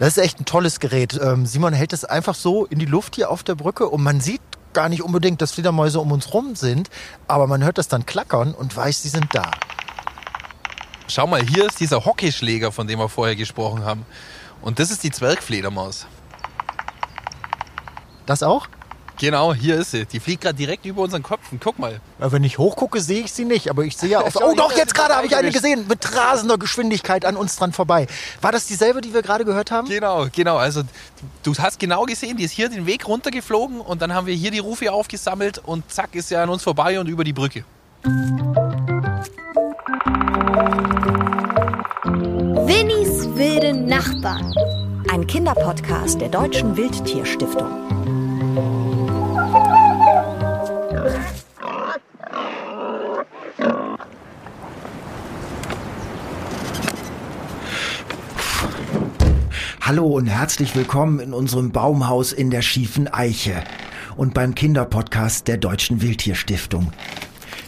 Das 0.00 0.16
ist 0.16 0.16
echt 0.16 0.40
ein 0.40 0.46
tolles 0.46 0.80
Gerät. 0.80 1.20
Ähm, 1.22 1.44
Simon 1.44 1.74
hält 1.74 1.92
es 1.92 2.06
einfach 2.06 2.34
so 2.34 2.64
in 2.64 2.78
die 2.78 2.86
Luft 2.86 3.16
hier 3.16 3.30
auf 3.30 3.42
der 3.42 3.54
Brücke 3.54 3.86
und 3.86 4.02
man 4.02 4.18
sieht 4.22 4.40
gar 4.72 4.88
nicht 4.88 5.02
unbedingt, 5.02 5.42
dass 5.42 5.52
Fledermäuse 5.52 6.00
um 6.00 6.10
uns 6.10 6.32
rum 6.32 6.56
sind, 6.56 6.88
aber 7.28 7.46
man 7.46 7.62
hört 7.62 7.76
das 7.76 7.88
dann 7.88 8.06
klackern 8.06 8.54
und 8.54 8.74
weiß, 8.74 9.02
sie 9.02 9.10
sind 9.10 9.26
da. 9.34 9.50
Schau 11.06 11.26
mal, 11.26 11.42
hier 11.42 11.66
ist 11.66 11.80
dieser 11.80 12.02
Hockeyschläger, 12.06 12.72
von 12.72 12.86
dem 12.86 12.98
wir 12.98 13.10
vorher 13.10 13.36
gesprochen 13.36 13.84
haben. 13.84 14.06
Und 14.62 14.78
das 14.78 14.90
ist 14.90 15.04
die 15.04 15.10
Zwergfledermaus. 15.10 16.06
Das 18.24 18.42
auch? 18.42 18.68
Genau, 19.20 19.52
hier 19.52 19.76
ist 19.76 19.90
sie. 19.90 20.06
Die 20.06 20.18
fliegt 20.18 20.40
gerade 20.40 20.56
direkt 20.56 20.86
über 20.86 21.02
unseren 21.02 21.22
Köpfen. 21.22 21.60
Guck 21.62 21.78
mal. 21.78 22.00
Ja, 22.18 22.32
wenn 22.32 22.42
ich 22.42 22.56
hochgucke, 22.56 23.02
sehe 23.02 23.20
ich 23.20 23.34
sie 23.34 23.44
nicht, 23.44 23.68
aber 23.68 23.84
ich 23.84 23.94
sehe 23.94 24.08
ja 24.08 24.20
auf. 24.22 24.34
Oh 24.36 24.54
doch, 24.56 24.74
jetzt 24.74 24.94
gerade 24.94 25.14
habe 25.14 25.26
ich 25.26 25.36
eine 25.36 25.50
gesehen 25.50 25.86
mit 25.86 26.16
rasender 26.16 26.56
Geschwindigkeit 26.56 27.26
an 27.26 27.36
uns 27.36 27.56
dran 27.56 27.74
vorbei. 27.74 28.06
War 28.40 28.50
das 28.50 28.64
dieselbe, 28.64 29.02
die 29.02 29.12
wir 29.12 29.20
gerade 29.20 29.44
gehört 29.44 29.70
haben? 29.70 29.88
Genau, 29.88 30.26
genau. 30.34 30.56
Also 30.56 30.84
du 31.42 31.54
hast 31.58 31.78
genau 31.78 32.06
gesehen, 32.06 32.38
die 32.38 32.44
ist 32.44 32.52
hier 32.52 32.70
den 32.70 32.86
Weg 32.86 33.06
runtergeflogen 33.06 33.82
und 33.82 34.00
dann 34.00 34.14
haben 34.14 34.26
wir 34.26 34.34
hier 34.34 34.52
die 34.52 34.58
Rufe 34.58 34.90
aufgesammelt 34.90 35.58
und 35.58 35.92
zack 35.92 36.14
ist 36.14 36.28
sie 36.28 36.36
an 36.36 36.48
uns 36.48 36.62
vorbei 36.62 36.98
und 36.98 37.06
über 37.06 37.22
die 37.22 37.34
Brücke. 37.34 37.64
Winnies 42.64 43.28
wilde 43.36 43.74
Nachbarn. 43.74 44.50
Ein 45.12 45.26
Kinderpodcast 45.26 46.22
der 46.22 46.30
Deutschen 46.30 46.74
Wildtierstiftung. 46.74 48.89
Hallo 59.90 60.06
und 60.06 60.26
herzlich 60.26 60.76
willkommen 60.76 61.18
in 61.18 61.34
unserem 61.34 61.72
Baumhaus 61.72 62.32
in 62.32 62.50
der 62.50 62.62
schiefen 62.62 63.12
Eiche 63.12 63.64
und 64.16 64.34
beim 64.34 64.54
Kinderpodcast 64.54 65.48
der 65.48 65.56
Deutschen 65.56 66.00
Wildtierstiftung. 66.00 66.92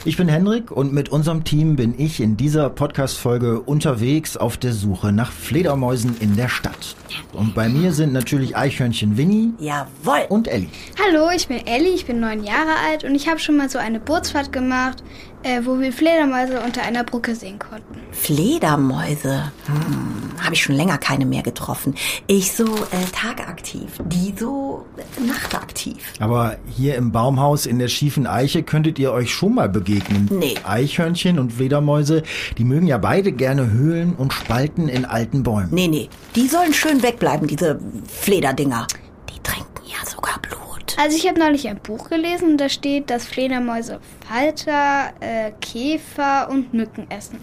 Ich 0.05 0.17
bin 0.17 0.29
Henrik 0.29 0.71
und 0.71 0.93
mit 0.93 1.09
unserem 1.09 1.43
Team 1.43 1.75
bin 1.75 1.99
ich 1.99 2.21
in 2.21 2.37
dieser 2.37 2.71
Podcast-Folge 2.71 3.61
unterwegs 3.61 4.37
auf 4.37 4.57
der 4.57 4.73
Suche 4.73 5.11
nach 5.11 5.33
Fledermäusen 5.33 6.17
in 6.21 6.37
der 6.37 6.49
Stadt. 6.49 6.95
Und 7.33 7.57
bei 7.57 7.69
mir 7.69 7.93
sind 7.93 8.13
natürlich 8.13 8.57
Eichhörnchen 8.57 9.17
Winnie 9.17 9.55
Jawohl. 9.59 10.27
und 10.29 10.47
Elli. 10.47 10.69
Hallo, 11.05 11.29
ich 11.35 11.49
bin 11.49 11.67
Ellie, 11.67 11.93
ich 11.93 12.07
bin 12.07 12.21
neun 12.21 12.45
Jahre 12.45 12.77
alt 12.89 13.03
und 13.03 13.17
ich 13.17 13.29
habe 13.29 13.41
schon 13.41 13.57
mal 13.57 13.69
so 13.69 13.79
eine 13.79 13.99
Bootsfahrt 13.99 14.53
gemacht, 14.53 15.03
äh, 15.43 15.61
wo 15.65 15.79
wir 15.79 15.93
Fledermäuse 15.93 16.61
unter 16.61 16.83
einer 16.83 17.05
Brücke 17.05 17.35
sehen 17.35 17.59
konnten. 17.59 18.01
Fledermäuse. 18.13 19.53
Hm, 19.67 20.43
habe 20.43 20.55
ich 20.55 20.63
schon 20.63 20.75
länger 20.75 20.99
keine 20.99 21.27
mehr 21.27 21.43
getroffen. 21.43 21.95
Ich 22.27 22.53
so 22.53 22.65
äh, 22.65 23.05
tagaktiv, 23.13 23.91
die 24.05 24.35
so 24.39 24.87
äh, 24.97 25.27
nachtaktiv. 25.27 25.97
Aber 26.21 26.57
hier 26.69 26.97
im 26.97 27.13
Baumhaus 27.13 27.67
in 27.67 27.79
der 27.79 27.89
schiefen 27.89 28.27
Eiche 28.27 28.63
könntet 28.63 28.99
ihr 28.99 29.13
euch 29.13 29.33
schon 29.33 29.55
mal 29.55 29.69
begegnen. 29.69 30.29
Nee. 30.31 30.55
Eichhörnchen 30.65 31.39
und 31.39 31.53
Fledermäuse, 31.53 32.23
die 32.59 32.65
mögen 32.65 32.87
ja 32.87 32.99
beide 32.99 33.33
gerne 33.33 33.71
Höhlen 33.71 34.15
und 34.15 34.33
Spalten 34.33 34.89
in 34.89 35.05
alten 35.05 35.43
Bäumen. 35.43 35.69
Nee, 35.73 35.89
nee, 35.89 36.09
die 36.35 36.49
sollen 36.49 36.75
schön 36.75 37.03
wegbleiben, 37.03 37.47
diese 37.47 37.79
Flederdinger. 38.07 38.87
Die 39.29 39.41
trinken 39.43 39.83
ja 39.87 40.09
sogar 40.09 40.39
Blut. 40.41 40.97
Also 40.99 41.17
ich 41.17 41.27
habe 41.27 41.39
neulich 41.39 41.69
ein 41.69 41.81
Buch 41.81 42.09
gelesen 42.09 42.53
und 42.53 42.59
da 42.59 42.69
steht, 42.69 43.11
dass 43.11 43.25
Fledermäuse 43.25 44.01
Falter, 44.33 45.13
äh, 45.21 45.53
Käfer 45.61 46.49
und 46.49 46.73
Mücken 46.73 47.05
essen. 47.11 47.37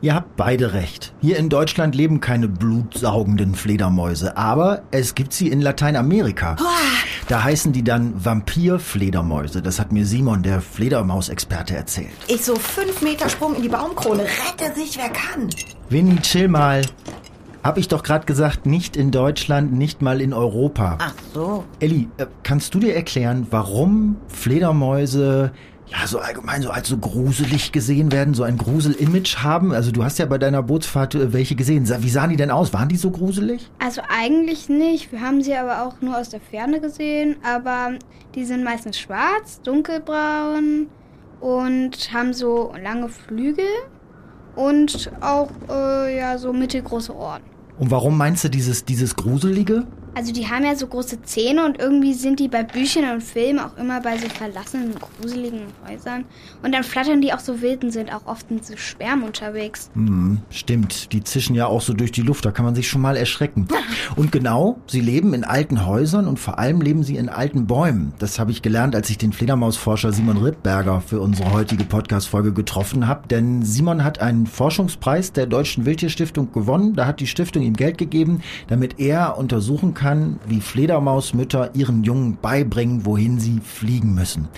Ihr 0.00 0.16
habt 0.16 0.34
beide 0.34 0.72
recht. 0.72 1.14
Hier 1.20 1.36
in 1.36 1.48
Deutschland 1.48 1.94
leben 1.94 2.20
keine 2.20 2.48
blutsaugenden 2.48 3.54
Fledermäuse, 3.54 4.36
aber 4.36 4.82
es 4.90 5.14
gibt 5.14 5.32
sie 5.32 5.46
in 5.46 5.60
Lateinamerika. 5.60 6.56
Da 7.28 7.44
heißen 7.44 7.72
die 7.72 7.84
dann 7.84 8.24
Vampirfledermäuse. 8.24 9.62
Das 9.62 9.78
hat 9.78 9.92
mir 9.92 10.04
Simon, 10.04 10.42
der 10.42 10.60
Fledermausexperte, 10.60 11.76
erzählt. 11.76 12.08
Ich 12.26 12.44
so 12.44 12.56
fünf 12.56 13.00
Meter 13.00 13.28
Sprung 13.28 13.54
in 13.54 13.62
die 13.62 13.68
Baumkrone. 13.68 14.24
Rette 14.24 14.74
sich, 14.74 14.98
wer 14.98 15.10
kann. 15.10 15.48
Winnie, 15.88 16.16
chill 16.16 16.48
mal. 16.48 16.82
Hab 17.62 17.78
ich 17.78 17.86
doch 17.86 18.02
gerade 18.02 18.26
gesagt, 18.26 18.66
nicht 18.66 18.96
in 18.96 19.12
Deutschland, 19.12 19.72
nicht 19.72 20.02
mal 20.02 20.20
in 20.20 20.32
Europa. 20.32 20.98
Ach 21.00 21.14
so. 21.32 21.64
Elli, 21.78 22.08
äh, 22.16 22.26
kannst 22.42 22.74
du 22.74 22.80
dir 22.80 22.96
erklären, 22.96 23.46
warum 23.50 24.16
Fledermäuse 24.26 25.52
ja 25.90 26.06
so 26.06 26.18
allgemein 26.18 26.62
so 26.62 26.70
als 26.70 26.88
so 26.88 26.98
gruselig 26.98 27.72
gesehen 27.72 28.12
werden, 28.12 28.34
so 28.34 28.42
ein 28.42 28.58
Grusel-Image 28.58 29.38
haben? 29.38 29.72
Also 29.72 29.90
du 29.90 30.04
hast 30.04 30.18
ja 30.18 30.26
bei 30.26 30.38
deiner 30.38 30.62
Bootsfahrt 30.62 31.14
äh, 31.14 31.32
welche 31.32 31.54
gesehen. 31.54 31.88
Wie 31.88 32.10
sahen 32.10 32.30
die 32.30 32.36
denn 32.36 32.50
aus? 32.50 32.72
Waren 32.72 32.88
die 32.88 32.96
so 32.96 33.10
gruselig? 33.10 33.70
Also 33.78 34.02
eigentlich 34.08 34.68
nicht, 34.68 35.12
wir 35.12 35.20
haben 35.20 35.42
sie 35.42 35.54
aber 35.54 35.82
auch 35.82 36.00
nur 36.00 36.18
aus 36.18 36.28
der 36.28 36.40
Ferne 36.40 36.80
gesehen, 36.80 37.36
aber 37.42 37.98
die 38.34 38.44
sind 38.44 38.64
meistens 38.64 38.98
schwarz, 38.98 39.60
dunkelbraun 39.62 40.88
und 41.40 42.12
haben 42.12 42.32
so 42.32 42.72
lange 42.82 43.08
Flügel 43.08 43.64
und 44.56 45.10
auch 45.20 45.50
äh, 45.68 46.18
ja 46.18 46.36
so 46.38 46.52
mittelgroße 46.52 47.14
Ohren. 47.14 47.42
Und 47.78 47.90
warum 47.90 48.18
meinst 48.18 48.42
du 48.44 48.50
dieses, 48.50 48.84
dieses 48.84 49.14
Gruselige? 49.14 49.86
Also 50.18 50.32
die 50.32 50.48
haben 50.48 50.64
ja 50.64 50.74
so 50.74 50.88
große 50.88 51.22
Zähne 51.22 51.64
und 51.64 51.78
irgendwie 51.78 52.12
sind 52.12 52.40
die 52.40 52.48
bei 52.48 52.64
Büchern 52.64 53.08
und 53.14 53.22
Filmen 53.22 53.60
auch 53.60 53.76
immer 53.76 54.00
bei 54.00 54.18
so 54.18 54.28
verlassenen, 54.28 54.96
gruseligen 54.98 55.60
Häusern. 55.86 56.24
Und 56.60 56.74
dann 56.74 56.82
flattern 56.82 57.20
die 57.20 57.32
auch 57.32 57.38
so 57.38 57.62
wild 57.62 57.84
und 57.84 57.92
sind 57.92 58.12
auch 58.12 58.26
oft 58.26 58.50
in 58.50 58.60
so 58.60 58.76
Schwärmen 58.76 59.22
unterwegs. 59.22 59.92
Hm, 59.94 60.40
stimmt. 60.50 61.12
Die 61.12 61.22
zischen 61.22 61.54
ja 61.54 61.68
auch 61.68 61.82
so 61.82 61.92
durch 61.94 62.10
die 62.10 62.22
Luft. 62.22 62.44
Da 62.44 62.50
kann 62.50 62.64
man 62.64 62.74
sich 62.74 62.88
schon 62.88 63.00
mal 63.00 63.16
erschrecken. 63.16 63.68
Und 64.16 64.32
genau, 64.32 64.80
sie 64.88 65.00
leben 65.00 65.34
in 65.34 65.44
alten 65.44 65.86
Häusern 65.86 66.26
und 66.26 66.40
vor 66.40 66.58
allem 66.58 66.80
leben 66.80 67.04
sie 67.04 67.14
in 67.14 67.28
alten 67.28 67.68
Bäumen. 67.68 68.12
Das 68.18 68.40
habe 68.40 68.50
ich 68.50 68.60
gelernt, 68.60 68.96
als 68.96 69.08
ich 69.10 69.18
den 69.18 69.32
Fledermausforscher 69.32 70.10
Simon 70.10 70.38
Rittberger 70.38 71.00
für 71.00 71.20
unsere 71.20 71.52
heutige 71.52 71.84
Podcast-Folge 71.84 72.52
getroffen 72.52 73.06
habe. 73.06 73.28
Denn 73.28 73.62
Simon 73.62 74.02
hat 74.02 74.20
einen 74.20 74.48
Forschungspreis 74.48 75.32
der 75.32 75.46
Deutschen 75.46 75.86
Wildtierstiftung 75.86 76.50
gewonnen. 76.50 76.96
Da 76.96 77.06
hat 77.06 77.20
die 77.20 77.28
Stiftung 77.28 77.62
ihm 77.62 77.74
Geld 77.74 77.98
gegeben, 77.98 78.40
damit 78.66 78.98
er 78.98 79.38
untersuchen 79.38 79.94
kann, 79.94 80.07
wie 80.46 80.60
Fledermausmütter 80.60 81.74
ihren 81.74 82.04
Jungen 82.04 82.38
beibringen, 82.40 83.04
wohin 83.04 83.38
sie 83.38 83.60
fliegen 83.60 84.14
müssen. 84.14 84.48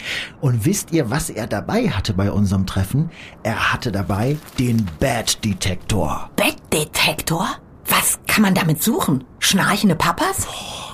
Und 0.41 0.65
wisst 0.65 0.93
ihr, 0.93 1.11
was 1.11 1.31
er 1.31 1.47
dabei 1.47 1.91
hatte 1.91 2.13
bei 2.15 2.31
unserem 2.31 2.67
Treffen? 2.67 3.11
Er 3.43 3.73
hatte 3.73 3.93
dabei 3.93 4.37
den 4.59 4.87
Bat-Detektor. 5.01 6.31
Bettdetektor? 6.37 7.49
Was 7.87 8.21
kann 8.27 8.43
man 8.43 8.55
damit 8.55 8.83
suchen? 8.83 9.25
Schnarchende 9.41 9.97
Papas? 9.97 10.47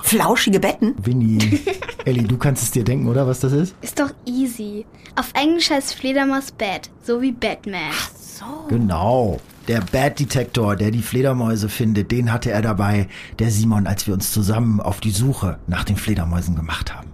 Flauschige 0.03 0.59
Betten? 0.59 0.95
Winnie, 0.97 1.59
Ellie, 2.05 2.23
du 2.23 2.37
kannst 2.37 2.63
es 2.63 2.71
dir 2.71 2.83
denken, 2.83 3.07
oder 3.07 3.27
was 3.27 3.41
das 3.41 3.51
ist? 3.51 3.75
Ist 3.81 3.99
doch 3.99 4.11
easy. 4.25 4.85
Auf 5.15 5.31
Englisch 5.33 5.69
heißt 5.69 5.93
Fledermaus 5.93 6.51
Bat, 6.51 6.89
so 7.03 7.21
wie 7.21 7.31
Batman. 7.31 7.91
So. 8.17 8.45
Genau. 8.69 9.39
Der 9.67 9.81
Bat-Detektor, 9.81 10.77
der 10.77 10.91
die 10.91 11.01
Fledermäuse 11.01 11.67
findet, 11.67 12.09
den 12.09 12.31
hatte 12.31 12.51
er 12.51 12.61
dabei, 12.61 13.09
der 13.37 13.51
Simon, 13.51 13.85
als 13.85 14.07
wir 14.07 14.13
uns 14.13 14.31
zusammen 14.31 14.79
auf 14.79 15.01
die 15.01 15.11
Suche 15.11 15.59
nach 15.67 15.83
den 15.83 15.97
Fledermäusen 15.97 16.55
gemacht 16.55 16.93
haben. 16.95 17.11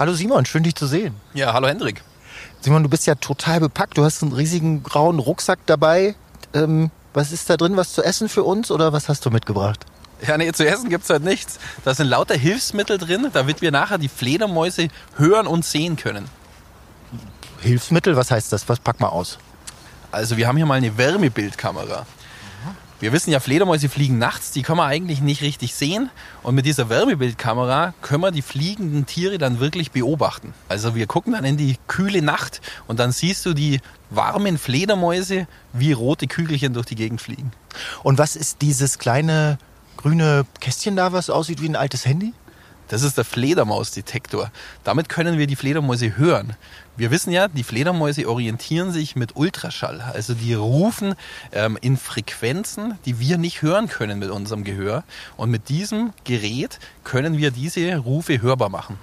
Hallo 0.00 0.14
Simon, 0.14 0.46
schön 0.46 0.64
dich 0.64 0.74
zu 0.74 0.88
sehen. 0.88 1.14
Ja, 1.32 1.52
hallo 1.52 1.68
Hendrik. 1.68 2.02
Simon, 2.60 2.82
du 2.82 2.88
bist 2.88 3.06
ja 3.06 3.14
total 3.14 3.60
bepackt. 3.60 3.96
Du 3.98 4.04
hast 4.04 4.20
einen 4.24 4.32
riesigen 4.32 4.82
grauen 4.82 5.20
Rucksack 5.20 5.60
dabei. 5.66 6.16
Ähm, 6.54 6.90
was 7.14 7.30
ist 7.30 7.48
da 7.48 7.56
drin? 7.56 7.76
Was 7.76 7.92
zu 7.92 8.02
essen 8.02 8.28
für 8.28 8.42
uns 8.42 8.72
oder 8.72 8.92
was 8.92 9.08
hast 9.08 9.24
du 9.24 9.30
mitgebracht? 9.30 9.86
Ja, 10.26 10.36
nee, 10.38 10.50
zu 10.50 10.66
essen 10.66 10.90
gibt's 10.90 11.08
halt 11.08 11.22
nichts. 11.22 11.60
Da 11.84 11.94
sind 11.94 12.08
lauter 12.08 12.34
Hilfsmittel 12.34 12.98
drin, 12.98 13.28
damit 13.32 13.62
wir 13.62 13.70
nachher 13.70 13.98
die 13.98 14.08
Fledermäuse 14.08 14.88
hören 15.16 15.46
und 15.46 15.64
sehen 15.64 15.94
können. 15.94 16.28
Hilfsmittel, 17.62 18.16
was 18.16 18.30
heißt 18.30 18.52
das? 18.52 18.68
Was 18.68 18.80
pack 18.80 19.00
mal 19.00 19.08
aus? 19.08 19.38
Also 20.10 20.36
wir 20.36 20.48
haben 20.48 20.56
hier 20.56 20.66
mal 20.66 20.74
eine 20.74 20.98
Wärmebildkamera. 20.98 22.06
Wir 22.98 23.12
wissen 23.12 23.32
ja, 23.32 23.40
Fledermäuse 23.40 23.88
fliegen 23.88 24.18
nachts, 24.18 24.52
die 24.52 24.62
können 24.62 24.78
wir 24.78 24.84
eigentlich 24.84 25.20
nicht 25.20 25.42
richtig 25.42 25.74
sehen. 25.74 26.08
Und 26.44 26.54
mit 26.54 26.66
dieser 26.66 26.88
Wärmebildkamera 26.88 27.94
können 28.00 28.22
wir 28.22 28.30
die 28.30 28.42
fliegenden 28.42 29.06
Tiere 29.06 29.38
dann 29.38 29.58
wirklich 29.58 29.90
beobachten. 29.90 30.54
Also 30.68 30.94
wir 30.94 31.06
gucken 31.06 31.32
dann 31.32 31.44
in 31.44 31.56
die 31.56 31.78
kühle 31.88 32.22
Nacht 32.22 32.60
und 32.86 33.00
dann 33.00 33.10
siehst 33.10 33.44
du 33.44 33.54
die 33.54 33.80
warmen 34.10 34.56
Fledermäuse 34.58 35.48
wie 35.72 35.92
rote 35.92 36.28
Kügelchen 36.28 36.74
durch 36.74 36.86
die 36.86 36.94
Gegend 36.94 37.20
fliegen. 37.20 37.50
Und 38.04 38.18
was 38.18 38.36
ist 38.36 38.62
dieses 38.62 38.98
kleine 38.98 39.58
grüne 39.96 40.46
Kästchen 40.60 40.94
da, 40.94 41.12
was 41.12 41.30
aussieht 41.30 41.60
wie 41.60 41.68
ein 41.68 41.76
altes 41.76 42.06
Handy? 42.06 42.32
Das 42.86 43.02
ist 43.02 43.16
der 43.16 43.24
Fledermausdetektor. 43.24 44.50
Damit 44.84 45.08
können 45.08 45.38
wir 45.38 45.46
die 45.46 45.56
Fledermäuse 45.56 46.18
hören. 46.18 46.56
Wir 46.94 47.10
wissen 47.10 47.32
ja, 47.32 47.48
die 47.48 47.64
Fledermäuse 47.64 48.28
orientieren 48.28 48.92
sich 48.92 49.16
mit 49.16 49.34
Ultraschall. 49.34 50.02
Also 50.12 50.34
die 50.34 50.52
rufen 50.52 51.14
ähm, 51.52 51.78
in 51.80 51.96
Frequenzen, 51.96 52.98
die 53.06 53.18
wir 53.18 53.38
nicht 53.38 53.62
hören 53.62 53.88
können 53.88 54.18
mit 54.18 54.28
unserem 54.28 54.62
Gehör. 54.62 55.02
Und 55.38 55.50
mit 55.50 55.70
diesem 55.70 56.12
Gerät 56.24 56.78
können 57.02 57.38
wir 57.38 57.50
diese 57.50 57.96
Rufe 57.96 58.42
hörbar 58.42 58.68
machen. 58.68 58.98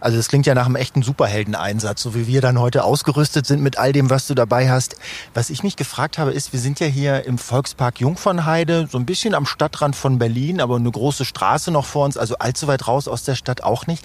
Also 0.00 0.16
das 0.16 0.28
klingt 0.28 0.46
ja 0.46 0.54
nach 0.54 0.64
einem 0.64 0.76
echten 0.76 1.02
Superheldeneinsatz, 1.02 2.02
so 2.02 2.14
wie 2.14 2.26
wir 2.26 2.40
dann 2.40 2.58
heute 2.58 2.84
ausgerüstet 2.84 3.46
sind 3.46 3.62
mit 3.62 3.78
all 3.78 3.92
dem, 3.92 4.08
was 4.08 4.26
du 4.26 4.34
dabei 4.34 4.70
hast. 4.70 4.96
Was 5.34 5.50
ich 5.50 5.62
mich 5.62 5.76
gefragt 5.76 6.16
habe, 6.16 6.32
ist, 6.32 6.54
wir 6.54 6.60
sind 6.60 6.80
ja 6.80 6.86
hier 6.86 7.24
im 7.24 7.36
Volkspark 7.36 8.00
Jungfernheide, 8.00 8.88
so 8.90 8.96
ein 8.96 9.04
bisschen 9.04 9.34
am 9.34 9.44
Stadtrand 9.44 9.94
von 9.94 10.18
Berlin, 10.18 10.60
aber 10.60 10.76
eine 10.76 10.90
große 10.90 11.24
Straße 11.24 11.70
noch 11.70 11.84
vor 11.84 12.06
uns, 12.06 12.16
also 12.16 12.36
allzu 12.38 12.66
weit 12.66 12.86
raus 12.88 13.08
aus 13.08 13.24
der 13.24 13.34
Stadt 13.34 13.62
auch 13.62 13.86
nicht. 13.86 14.04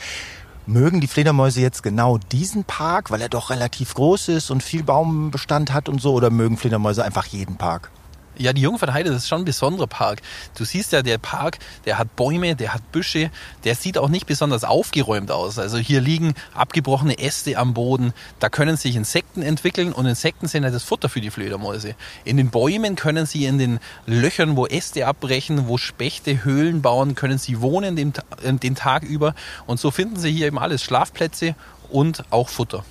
Mögen 0.68 1.02
die 1.02 1.08
Fledermäuse 1.08 1.60
jetzt 1.60 1.82
genau 1.82 2.20
diesen 2.32 2.64
Park, 2.66 3.10
weil 3.10 3.22
er 3.22 3.30
doch 3.30 3.50
relativ 3.50 3.96
groß 3.96 4.28
ist 4.30 4.52
und 4.52 4.62
viel 4.62 4.84
Baumbestand 4.84 5.74
hat 5.74 5.90
und 5.90 6.00
so, 6.00 6.14
oder 6.14 6.30
mögen 6.30 6.56
Fledermäuse 6.56 7.04
einfach 7.04 7.26
jeden 7.26 7.56
Park? 7.56 7.90
Ja, 8.38 8.54
die 8.54 8.62
Jungfernheide, 8.62 9.10
das 9.10 9.24
ist 9.24 9.30
schon 9.30 9.42
ein 9.42 9.46
besonderer 9.46 9.88
Park. 9.88 10.22
Du 10.58 10.64
siehst 10.64 10.94
ja, 10.94 11.02
der 11.02 11.18
Park, 11.18 11.60
der 11.86 11.98
hat 11.98 12.16
Bäume, 12.16 12.56
der 12.56 12.74
hat 12.74 12.92
Büsche, 12.92 13.30
der 13.64 13.76
sieht 13.76 13.98
auch 13.98 14.10
nicht 14.10 14.26
besonders 14.26 14.64
aufgeräumt 14.64 15.32
aus. 15.32 15.60
Also 15.60 15.78
hier 15.78 16.02
liegen 16.02 16.34
abgebrochene 16.54 17.20
Äste 17.20 17.58
am 17.58 17.74
Boden, 17.74 18.14
da 18.40 18.50
können 18.50 18.78
sich 18.78 18.96
Insekten 18.96 19.42
entwickeln 19.42 19.92
und 19.94 20.06
Insekten 20.06 20.48
sind 20.48 20.64
ja 20.64 20.72
das 20.72 20.84
Futter 20.84 21.10
für 21.10 21.22
die 21.22 21.30
Fledermäuse. 21.30 21.96
In 22.24 22.38
den 22.38 22.50
Bäumen 22.50 22.96
können 22.96 23.26
sie 23.26 23.46
in 23.46 23.58
den 23.58 23.80
Löchern, 24.06 24.56
wo 24.56 24.66
Äste 24.66 25.08
abbrechen, 25.08 25.68
wo 25.68 25.78
Spechte 25.78 26.44
Höhlen 26.44 26.82
bauen, 26.82 27.16
können 27.16 27.38
sie 27.38 27.62
wohnen 27.62 27.96
den, 27.96 28.14
den 28.44 28.76
Tag 28.76 29.04
über 29.04 29.36
und 29.66 29.80
so 29.80 29.92
finden 29.92 30.18
sie 30.18 30.32
hier 30.32 30.48
eben 30.48 30.58
alles 30.58 30.82
Schlafplätze 30.84 31.56
und 31.90 32.24
auch 32.30 32.50
Futter. 32.50 32.86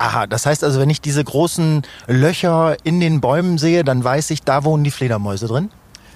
Aha, 0.00 0.26
das 0.26 0.46
heißt 0.46 0.64
also, 0.64 0.80
wenn 0.80 0.88
ich 0.88 1.02
diese 1.02 1.22
großen 1.22 1.82
Löcher 2.06 2.78
in 2.84 3.00
den 3.00 3.20
Bäumen 3.20 3.58
sehe, 3.58 3.84
dann 3.84 4.02
weiß 4.02 4.30
ich, 4.30 4.42
da 4.42 4.64
wohnen 4.64 4.82
die 4.82 4.90
Fledermäuse 4.90 5.46
drin? 5.46 5.68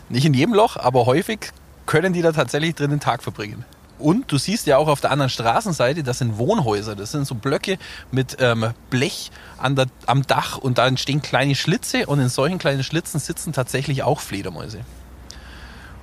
Nicht 0.09 0.25
in 0.25 0.33
jedem 0.33 0.55
Loch, 0.55 0.79
aber 0.79 1.05
häufig 1.05 1.51
können 1.85 2.15
die 2.15 2.23
da 2.23 2.33
tatsächlich 2.33 2.75
drin 2.75 2.89
den 2.89 3.01
Tag 3.01 3.23
verbringen. 3.23 3.63
Und 3.99 4.33
du 4.33 4.39
siehst 4.39 4.67
ja 4.67 4.79
auch 4.79 4.89
auf 4.89 5.03
der 5.03 5.11
anderen 5.11 5.29
Straßenseite, 5.29 6.03
das 6.03 6.21
sind 6.21 6.39
Wohnhäuser. 6.39 6.97
Das 6.97 7.13
sind 7.13 7.27
so 7.27 7.35
Blöcke 7.35 7.77
mit 8.11 8.39
ähm, 8.41 8.73
Blech 8.89 9.31
der, 9.63 9.87
am 10.07 10.27
Dach 10.27 10.57
und 10.57 10.79
da 10.79 10.87
entstehen 10.87 11.21
kleine 11.21 11.55
Schlitze 11.55 12.07
und 12.07 12.21
in 12.21 12.31
solchen 12.31 12.57
kleinen 12.57 12.85
Schlitzen 12.85 13.21
sitzen 13.21 13.53
tatsächlich 13.53 14.03
auch 14.03 14.21
Fledermäuse. 14.21 14.79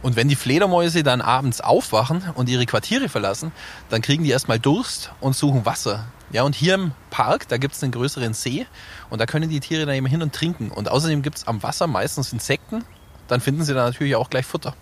Und 0.01 0.15
wenn 0.15 0.27
die 0.27 0.35
Fledermäuse 0.35 1.03
dann 1.03 1.21
abends 1.21 1.61
aufwachen 1.61 2.23
und 2.33 2.49
ihre 2.49 2.65
Quartiere 2.65 3.07
verlassen, 3.07 3.51
dann 3.89 4.01
kriegen 4.01 4.23
die 4.23 4.31
erstmal 4.31 4.59
Durst 4.59 5.11
und 5.19 5.35
suchen 5.35 5.65
Wasser. 5.65 6.05
Ja, 6.31 6.43
und 6.43 6.55
hier 6.55 6.75
im 6.75 6.91
Park, 7.09 7.47
da 7.49 7.57
gibt 7.57 7.75
es 7.75 7.83
einen 7.83 7.91
größeren 7.91 8.33
See 8.33 8.65
und 9.09 9.19
da 9.19 9.25
können 9.25 9.49
die 9.49 9.59
Tiere 9.59 9.85
dann 9.85 9.95
eben 9.95 10.05
hin 10.05 10.21
und 10.21 10.33
trinken. 10.33 10.71
Und 10.71 10.89
außerdem 10.89 11.21
gibt 11.21 11.37
es 11.37 11.47
am 11.47 11.61
Wasser 11.61 11.87
meistens 11.87 12.33
Insekten. 12.33 12.83
Dann 13.27 13.41
finden 13.41 13.63
sie 13.63 13.73
da 13.73 13.85
natürlich 13.85 14.15
auch 14.15 14.29
gleich 14.29 14.45
Futter. 14.45 14.73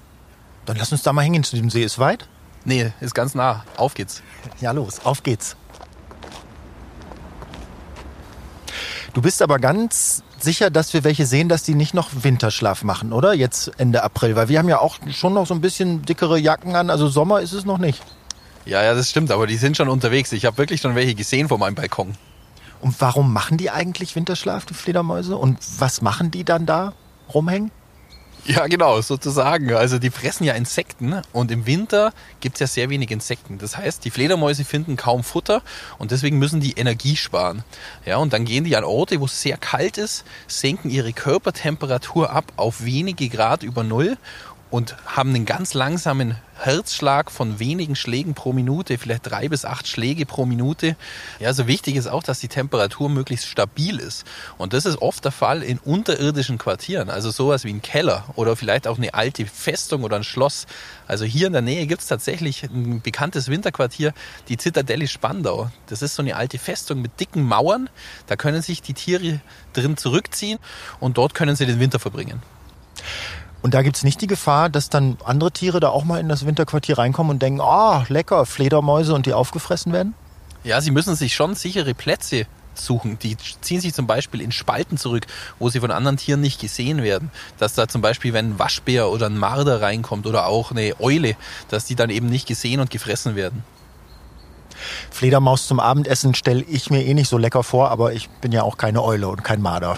Dann 0.66 0.78
lass 0.78 0.92
uns 0.92 1.04
da 1.04 1.12
mal 1.12 1.24
hingehen 1.24 1.44
zu 1.44 1.56
dem 1.56 1.70
See. 1.70 1.84
Ist 1.84 2.00
weit? 2.00 2.28
Nee, 2.66 2.92
ist 3.00 3.16
ganz 3.16 3.36
nah. 3.36 3.66
Auf 3.78 3.96
geht's. 3.96 4.22
Ja, 4.62 4.72
los, 4.72 5.02
auf 5.04 5.24
geht's. 5.24 5.56
Du 9.14 9.22
bist 9.22 9.42
aber 9.42 9.58
ganz 9.58 10.24
sicher, 10.38 10.70
dass 10.70 10.94
wir 10.94 11.04
welche 11.04 11.26
sehen, 11.26 11.50
dass 11.50 11.64
die 11.64 11.74
nicht 11.74 11.94
noch 11.94 12.10
Winterschlaf 12.22 12.84
machen, 12.84 13.12
oder? 13.12 13.34
Jetzt 13.34 13.72
Ende 13.78 14.04
April, 14.04 14.36
weil 14.36 14.50
wir 14.50 14.60
haben 14.60 14.70
ja 14.70 14.80
auch 14.80 14.98
schon 15.12 15.34
noch 15.34 15.48
so 15.48 15.54
ein 15.54 15.62
bisschen 15.62 16.04
dickere 16.04 16.38
Jacken 16.38 16.76
an. 16.76 16.90
Also 16.90 17.08
Sommer 17.08 17.42
ist 17.42 17.54
es 17.54 17.66
noch 17.66 17.80
nicht. 17.80 18.04
Ja, 18.66 18.84
ja, 18.84 18.94
das 18.94 19.10
stimmt, 19.10 19.32
aber 19.32 19.48
die 19.48 19.58
sind 19.58 19.78
schon 19.78 19.90
unterwegs. 19.90 20.32
Ich 20.32 20.46
habe 20.46 20.58
wirklich 20.58 20.82
schon 20.82 20.96
welche 20.96 21.16
gesehen 21.16 21.48
vor 21.48 21.58
meinem 21.58 21.76
Balkon. 21.76 22.16
Und 22.82 23.02
warum 23.02 23.34
machen 23.34 23.58
die 23.58 23.72
eigentlich 23.72 24.16
Winterschlaf, 24.16 24.66
die 24.66 24.74
Fledermäuse? 24.74 25.36
Und 25.36 25.58
was 25.80 26.02
machen 26.02 26.30
die 26.32 26.44
dann 26.44 26.66
da 26.66 26.94
rumhängen? 27.34 27.72
Ja, 28.46 28.68
genau, 28.68 29.02
sozusagen. 29.02 29.74
Also 29.74 30.00
die 30.00 30.10
fressen 30.10 30.44
ja 30.44 30.54
Insekten 30.54 31.22
und 31.34 31.52
im 31.52 31.66
Winter 31.66 32.14
gibt 32.40 32.56
es 32.56 32.60
ja 32.62 32.68
sehr 32.68 32.90
wenig 32.90 33.12
Insekten. 33.12 33.58
Das 33.58 33.78
heißt, 33.78 34.04
die 34.06 34.12
Fledermäuse 34.12 34.66
finden 34.66 34.96
kaum 34.96 35.24
Futter 35.24 35.62
und 35.98 36.12
deswegen 36.12 36.40
müssen 36.40 36.60
die 36.60 36.74
Energie 36.74 37.16
sparen. 37.16 37.64
Ja, 38.06 38.18
und 38.18 38.34
dann 38.34 38.46
gehen 38.46 38.64
die 38.64 38.76
an 38.76 38.84
Orte, 38.84 39.20
wo 39.20 39.26
es 39.26 39.42
sehr 39.42 39.58
kalt 39.58 39.98
ist, 39.98 40.26
senken 40.48 40.90
ihre 40.90 41.14
Körpertemperatur 41.14 42.32
ab 42.32 42.46
auf 42.56 42.84
wenige 42.84 43.30
Grad 43.30 43.64
über 43.64 43.84
Null 43.84 44.18
und 44.72 44.96
haben 45.06 45.34
einen 45.34 45.46
ganz 45.46 45.74
langsamen 45.74 46.36
Herzschlag 46.56 47.32
von 47.32 47.60
wenigen 47.60 47.96
Schlägen 47.96 48.34
pro 48.34 48.52
Minute, 48.54 48.98
vielleicht 48.98 49.30
drei 49.30 49.48
bis 49.48 49.64
acht 49.66 49.88
Schläge 49.88 50.26
pro 50.26 50.46
Minute. 50.46 50.96
Ja, 51.40 51.48
also 51.48 51.68
wichtig 51.68 51.96
ist 51.96 52.08
auch, 52.08 52.22
dass 52.22 52.40
die 52.40 52.50
Temperatur 52.50 53.10
möglichst 53.10 53.48
stabil 53.48 53.98
ist. 54.00 54.26
Und 54.58 54.74
das 54.74 54.86
ist 54.86 55.02
oft 55.02 55.24
der 55.24 55.32
Fall 55.32 55.64
in 55.64 55.80
unterirdischen 55.80 56.58
Quartieren, 56.58 57.10
also 57.10 57.32
sowas 57.32 57.64
wie 57.64 57.74
ein 57.74 57.82
Keller 57.82 58.26
oder 58.36 58.56
vielleicht 58.56 58.88
auch 58.88 58.98
eine 58.98 59.14
alte 59.14 59.46
Festung 59.46 60.04
oder 60.04 60.18
ein 60.18 60.24
Schloss. 60.24 60.68
Also 61.08 61.26
hier 61.26 61.48
in 61.48 61.54
der 61.54 61.62
Nähe 61.62 61.88
gibt 61.88 62.02
es 62.02 62.08
tatsächlich 62.08 62.64
ein 62.64 63.02
bekanntes 63.02 63.48
Winterquartier, 63.48 64.14
die 64.50 64.58
Zitadelle 64.58 65.08
Spandau. 65.08 65.72
Das 65.88 66.02
ist 66.02 66.16
so 66.16 66.22
eine 66.22 66.36
alte 66.36 66.60
Festung 66.60 67.02
mit 67.02 67.20
dicken 67.20 67.44
Mauern. 67.44 67.90
Da 68.28 68.36
können 68.36 68.62
sich 68.62 68.82
die 68.82 68.94
Tiere 68.94 69.40
drin 69.74 69.98
zurückziehen 69.98 70.60
und 71.00 71.18
dort 71.18 71.34
können 71.34 71.56
sie 71.56 71.66
den 71.66 71.80
Winter 71.80 72.00
verbringen. 72.00 72.42
Und 73.62 73.74
da 73.74 73.82
gibt's 73.82 74.04
nicht 74.04 74.22
die 74.22 74.28
Gefahr, 74.28 74.70
dass 74.70 74.90
dann 74.90 75.18
andere 75.26 75.52
Tiere 75.52 75.80
da 75.80 75.90
auch 75.90 76.06
mal 76.06 76.20
in 76.20 76.30
das 76.30 76.46
Winterquartier 76.46 76.98
reinkommen 76.98 77.32
und 77.32 77.42
denken, 77.42 77.62
ah, 77.62 78.02
oh, 78.02 78.06
lecker, 78.08 78.46
Fledermäuse 78.46 79.14
und 79.14 79.26
die 79.26 79.34
aufgefressen 79.34 79.92
werden? 79.92 80.14
Ja, 80.64 80.82
sie 80.82 80.92
müssen 80.92 81.16
sich 81.16 81.34
schon 81.34 81.56
sichere 81.56 81.94
Plätze 81.94 82.46
suchen. 82.74 83.20
Die 83.20 83.38
ziehen 83.62 83.82
sich 83.82 83.94
zum 83.94 84.08
Beispiel 84.08 84.42
in 84.42 84.52
Spalten 84.52 84.98
zurück, 84.98 85.28
wo 85.58 85.70
sie 85.70 85.80
von 85.80 85.92
anderen 85.92 86.18
Tieren 86.18 86.42
nicht 86.42 86.62
gesehen 86.62 87.04
werden. 87.04 87.32
Dass 87.58 87.74
da 87.74 87.88
zum 87.88 88.02
Beispiel, 88.02 88.34
wenn 88.34 88.52
ein 88.52 88.60
Waschbär 88.60 89.10
oder 89.10 89.28
ein 89.28 89.38
Marder 89.38 89.82
reinkommt 89.82 90.26
oder 90.26 90.48
auch 90.48 90.72
eine 90.72 91.00
Eule, 91.00 91.36
dass 91.70 91.86
die 91.86 91.96
dann 91.96 92.10
eben 92.10 92.28
nicht 92.28 92.48
gesehen 92.48 92.80
und 92.80 92.90
gefressen 92.90 93.36
werden. 93.36 93.64
Fledermaus 95.12 95.68
zum 95.68 95.80
Abendessen 95.80 96.34
stelle 96.34 96.62
ich 96.62 96.90
mir 96.90 97.04
eh 97.04 97.14
nicht 97.14 97.30
so 97.30 97.38
lecker 97.38 97.64
vor, 97.64 97.92
aber 97.92 98.14
ich 98.14 98.30
bin 98.30 98.54
ja 98.54 98.64
auch 98.64 98.78
keine 98.78 99.04
Eule 99.04 99.28
und 99.28 99.44
kein 99.44 99.62
Marder. 99.62 99.98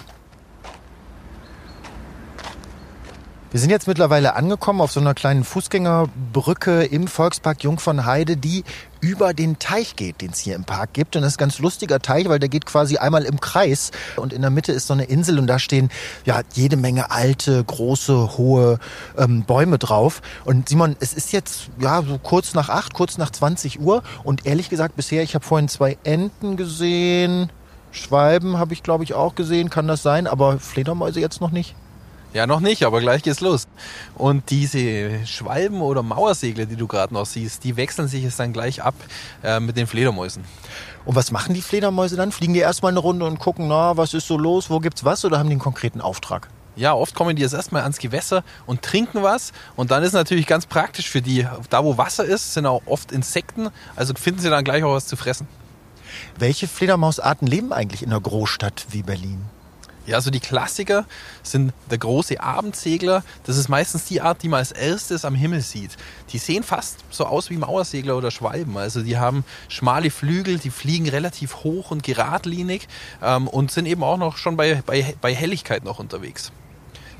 Wir 3.51 3.59
sind 3.59 3.69
jetzt 3.69 3.85
mittlerweile 3.85 4.37
angekommen 4.37 4.79
auf 4.79 4.93
so 4.93 5.01
einer 5.01 5.13
kleinen 5.13 5.43
Fußgängerbrücke 5.43 6.85
im 6.85 7.07
Volkspark 7.07 7.65
Jungfernheide, 7.65 8.37
die 8.37 8.63
über 9.01 9.33
den 9.33 9.59
Teich 9.59 9.97
geht, 9.97 10.21
den 10.21 10.31
es 10.31 10.39
hier 10.39 10.55
im 10.55 10.63
Park 10.63 10.93
gibt. 10.93 11.17
Und 11.17 11.23
das 11.23 11.33
ist 11.33 11.37
ein 11.37 11.49
ganz 11.49 11.59
lustiger 11.59 11.99
Teich, 11.99 12.29
weil 12.29 12.39
der 12.39 12.47
geht 12.47 12.65
quasi 12.65 12.95
einmal 12.95 13.25
im 13.25 13.41
Kreis 13.41 13.91
und 14.15 14.31
in 14.31 14.39
der 14.41 14.51
Mitte 14.51 14.71
ist 14.71 14.87
so 14.87 14.93
eine 14.93 15.03
Insel 15.03 15.37
und 15.37 15.47
da 15.47 15.59
stehen 15.59 15.89
ja 16.23 16.43
jede 16.53 16.77
Menge 16.77 17.11
alte, 17.11 17.61
große, 17.61 18.37
hohe 18.37 18.79
ähm, 19.17 19.43
Bäume 19.43 19.77
drauf. 19.77 20.21
Und 20.45 20.69
Simon, 20.69 20.95
es 21.01 21.13
ist 21.13 21.33
jetzt 21.33 21.71
ja 21.77 22.01
so 22.03 22.19
kurz 22.19 22.53
nach 22.53 22.69
acht, 22.69 22.93
kurz 22.93 23.17
nach 23.17 23.31
20 23.31 23.81
Uhr 23.81 24.01
und 24.23 24.45
ehrlich 24.45 24.69
gesagt 24.69 24.95
bisher, 24.95 25.23
ich 25.23 25.35
habe 25.35 25.43
vorhin 25.43 25.67
zwei 25.67 25.97
Enten 26.05 26.55
gesehen, 26.55 27.49
Schwalben 27.91 28.59
habe 28.59 28.71
ich 28.71 28.81
glaube 28.81 29.03
ich 29.03 29.13
auch 29.13 29.35
gesehen, 29.35 29.69
kann 29.69 29.89
das 29.89 30.01
sein, 30.01 30.25
aber 30.25 30.57
Fledermäuse 30.57 31.19
jetzt 31.19 31.41
noch 31.41 31.51
nicht. 31.51 31.75
Ja, 32.33 32.47
noch 32.47 32.61
nicht, 32.61 32.83
aber 32.83 33.01
gleich 33.01 33.23
geht's 33.23 33.41
los. 33.41 33.67
Und 34.15 34.49
diese 34.51 35.25
Schwalben 35.25 35.81
oder 35.81 36.01
Mauersegler, 36.01 36.65
die 36.65 36.77
du 36.77 36.87
gerade 36.87 37.13
noch 37.13 37.25
siehst, 37.25 37.65
die 37.65 37.75
wechseln 37.75 38.07
sich 38.07 38.23
jetzt 38.23 38.39
dann 38.39 38.53
gleich 38.53 38.81
ab 38.81 38.95
äh, 39.43 39.59
mit 39.59 39.75
den 39.75 39.85
Fledermäusen. 39.85 40.45
Und 41.03 41.15
was 41.15 41.31
machen 41.31 41.53
die 41.53 41.61
Fledermäuse 41.61 42.15
dann? 42.15 42.31
Fliegen 42.31 42.53
die 42.53 42.61
erstmal 42.61 42.91
eine 42.91 42.99
Runde 42.99 43.25
und 43.25 43.37
gucken, 43.39 43.67
na, 43.67 43.97
was 43.97 44.13
ist 44.13 44.27
so 44.27 44.37
los, 44.37 44.69
wo 44.69 44.79
gibt's 44.79 45.03
was 45.03 45.25
oder 45.25 45.39
haben 45.39 45.47
die 45.47 45.53
einen 45.53 45.59
konkreten 45.59 45.99
Auftrag? 45.99 46.47
Ja, 46.77 46.93
oft 46.93 47.15
kommen 47.15 47.35
die 47.35 47.41
jetzt 47.41 47.53
erstmal 47.53 47.81
ans 47.81 47.97
Gewässer 47.97 48.45
und 48.65 48.81
trinken 48.81 49.23
was. 49.23 49.51
Und 49.75 49.91
dann 49.91 50.01
ist 50.03 50.13
natürlich 50.13 50.47
ganz 50.47 50.65
praktisch 50.65 51.09
für 51.09 51.21
die, 51.21 51.45
da 51.69 51.83
wo 51.83 51.97
Wasser 51.97 52.23
ist, 52.23 52.53
sind 52.53 52.65
auch 52.65 52.81
oft 52.85 53.11
Insekten. 53.11 53.69
Also 53.97 54.13
finden 54.13 54.39
sie 54.39 54.49
dann 54.49 54.63
gleich 54.63 54.85
auch 54.85 54.93
was 54.93 55.05
zu 55.05 55.17
fressen. 55.17 55.49
Welche 56.39 56.69
Fledermausarten 56.69 57.45
leben 57.45 57.73
eigentlich 57.73 58.03
in 58.03 58.09
einer 58.09 58.21
Großstadt 58.21 58.87
wie 58.91 59.03
Berlin? 59.03 59.45
Ja, 60.07 60.15
also 60.15 60.31
die 60.31 60.39
Klassiker 60.39 61.05
sind 61.43 61.73
der 61.89 61.99
große 61.99 62.39
Abendsegler. 62.41 63.23
Das 63.45 63.57
ist 63.57 63.69
meistens 63.69 64.05
die 64.05 64.19
Art, 64.21 64.41
die 64.41 64.47
man 64.47 64.59
als 64.59 64.71
erstes 64.71 65.25
am 65.25 65.35
Himmel 65.35 65.61
sieht. 65.61 65.91
Die 66.31 66.39
sehen 66.39 66.63
fast 66.63 66.97
so 67.11 67.25
aus 67.25 67.49
wie 67.51 67.57
Mauersegler 67.57 68.17
oder 68.17 68.31
Schwalben. 68.31 68.77
Also 68.77 69.03
die 69.03 69.17
haben 69.17 69.45
schmale 69.69 70.09
Flügel, 70.09 70.57
die 70.57 70.71
fliegen 70.71 71.07
relativ 71.07 71.57
hoch 71.57 71.91
und 71.91 72.01
geradlinig 72.01 72.87
ähm, 73.21 73.47
und 73.47 73.71
sind 73.71 73.85
eben 73.85 74.03
auch 74.03 74.17
noch 74.17 74.37
schon 74.37 74.57
bei, 74.57 74.81
bei, 74.85 75.13
bei 75.21 75.35
Helligkeit 75.35 75.83
noch 75.83 75.99
unterwegs. 75.99 76.51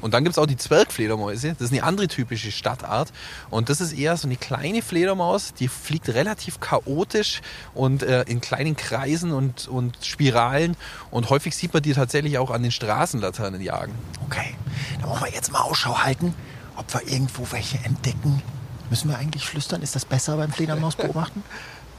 Und 0.01 0.13
dann 0.13 0.23
gibt 0.23 0.35
es 0.35 0.39
auch 0.39 0.45
die 0.45 0.57
Zwergfledermäuse. 0.57 1.53
Das 1.53 1.61
ist 1.61 1.71
eine 1.71 1.83
andere 1.83 2.07
typische 2.07 2.51
Stadtart. 2.51 3.11
Und 3.49 3.69
das 3.69 3.81
ist 3.81 3.93
eher 3.93 4.17
so 4.17 4.27
eine 4.27 4.35
kleine 4.35 4.81
Fledermaus, 4.81 5.53
die 5.53 5.67
fliegt 5.67 6.09
relativ 6.09 6.59
chaotisch 6.59 7.41
und 7.73 8.03
äh, 8.03 8.23
in 8.23 8.41
kleinen 8.41 8.75
Kreisen 8.75 9.31
und, 9.31 9.67
und 9.67 9.97
Spiralen. 10.01 10.75
Und 11.11 11.29
häufig 11.29 11.55
sieht 11.55 11.73
man 11.73 11.83
die 11.83 11.93
tatsächlich 11.93 12.37
auch 12.37 12.49
an 12.49 12.63
den 12.63 12.71
Straßenlaternen 12.71 13.61
jagen. 13.61 13.93
Okay, 14.25 14.55
dann 14.99 15.09
wollen 15.09 15.21
wir 15.21 15.31
jetzt 15.31 15.51
mal 15.51 15.61
Ausschau 15.61 15.99
halten, 15.99 16.33
ob 16.75 16.93
wir 16.93 17.07
irgendwo 17.07 17.45
welche 17.51 17.77
entdecken. 17.83 18.41
Müssen 18.89 19.09
wir 19.09 19.17
eigentlich 19.17 19.45
flüstern? 19.45 19.81
Ist 19.81 19.95
das 19.95 20.03
besser 20.03 20.35
beim 20.35 20.51
Fledermaus 20.51 20.95
beobachten? 20.95 21.43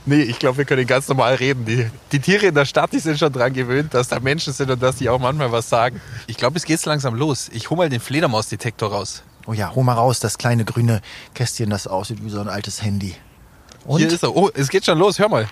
Nee, 0.04 0.22
ich 0.22 0.38
glaube, 0.38 0.58
wir 0.58 0.64
können 0.64 0.86
ganz 0.86 1.06
normal 1.08 1.34
reden. 1.36 1.64
Die, 1.64 1.88
die 2.10 2.18
Tiere 2.18 2.46
in 2.46 2.54
der 2.54 2.64
Stadt, 2.64 2.92
die 2.92 2.98
sind 2.98 3.18
schon 3.18 3.32
dran 3.32 3.52
gewöhnt, 3.52 3.94
dass 3.94 4.08
da 4.08 4.18
Menschen 4.18 4.52
sind 4.52 4.70
und 4.70 4.82
dass 4.82 4.96
die 4.96 5.08
auch 5.08 5.20
manchmal 5.20 5.52
was 5.52 5.68
sagen. 5.68 6.00
Ich 6.26 6.36
glaube, 6.36 6.58
es 6.58 6.64
geht 6.64 6.84
langsam 6.84 7.14
los. 7.14 7.48
Ich 7.52 7.70
hole 7.70 7.78
mal 7.78 7.88
den 7.88 8.00
Fledermausdetektor 8.00 8.90
raus. 8.90 9.22
Oh 9.46 9.52
ja, 9.52 9.74
hol 9.74 9.84
mal 9.84 9.94
raus, 9.94 10.20
das 10.20 10.38
kleine 10.38 10.64
grüne 10.64 11.00
Kästchen, 11.34 11.70
das 11.70 11.86
aussieht 11.86 12.24
wie 12.24 12.30
so 12.30 12.40
ein 12.40 12.48
altes 12.48 12.82
Handy. 12.82 13.14
Und? 13.84 13.98
Hier 13.98 14.08
ist 14.08 14.22
er. 14.22 14.34
Oh, 14.36 14.50
es 14.54 14.68
geht 14.68 14.84
schon 14.84 14.98
los. 14.98 15.18
Hör 15.18 15.28
mal. 15.28 15.48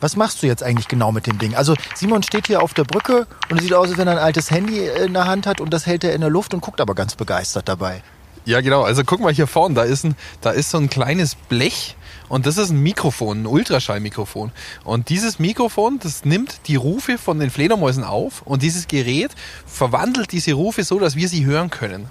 Was 0.00 0.16
machst 0.16 0.42
du 0.42 0.46
jetzt 0.46 0.62
eigentlich 0.62 0.88
genau 0.88 1.12
mit 1.12 1.26
dem 1.26 1.38
Ding? 1.38 1.54
Also 1.54 1.74
Simon 1.94 2.22
steht 2.22 2.46
hier 2.46 2.62
auf 2.62 2.72
der 2.72 2.84
Brücke 2.84 3.26
und 3.50 3.58
es 3.58 3.64
sieht 3.64 3.74
aus, 3.74 3.88
als 3.88 3.98
wenn 3.98 4.08
er 4.08 4.14
ein 4.14 4.18
altes 4.18 4.50
Handy 4.50 4.86
in 4.86 5.12
der 5.12 5.26
Hand 5.26 5.46
hat 5.46 5.60
und 5.60 5.70
das 5.70 5.86
hält 5.86 6.04
er 6.04 6.14
in 6.14 6.22
der 6.22 6.30
Luft 6.30 6.54
und 6.54 6.60
guckt 6.60 6.80
aber 6.80 6.94
ganz 6.94 7.14
begeistert 7.14 7.68
dabei. 7.68 8.02
Ja, 8.46 8.62
genau. 8.62 8.82
Also 8.82 9.04
guck 9.04 9.20
mal 9.20 9.32
hier 9.32 9.46
vorne, 9.46 9.74
da 9.74 9.82
ist, 9.82 10.04
ein, 10.04 10.16
da 10.40 10.50
ist 10.50 10.70
so 10.70 10.78
ein 10.78 10.88
kleines 10.88 11.34
Blech 11.34 11.96
und 12.30 12.46
das 12.46 12.56
ist 12.56 12.70
ein 12.70 12.80
Mikrofon, 12.80 13.42
ein 13.42 13.46
Ultraschallmikrofon. 13.46 14.52
Und 14.84 15.10
dieses 15.10 15.38
Mikrofon, 15.38 15.98
das 16.02 16.24
nimmt 16.24 16.66
die 16.66 16.76
Rufe 16.76 17.18
von 17.18 17.38
den 17.38 17.50
Fledermäusen 17.50 18.02
auf 18.02 18.42
und 18.42 18.62
dieses 18.62 18.88
Gerät 18.88 19.32
verwandelt 19.66 20.32
diese 20.32 20.54
Rufe 20.54 20.82
so, 20.82 20.98
dass 20.98 21.16
wir 21.16 21.28
sie 21.28 21.44
hören 21.44 21.68
können. 21.68 22.08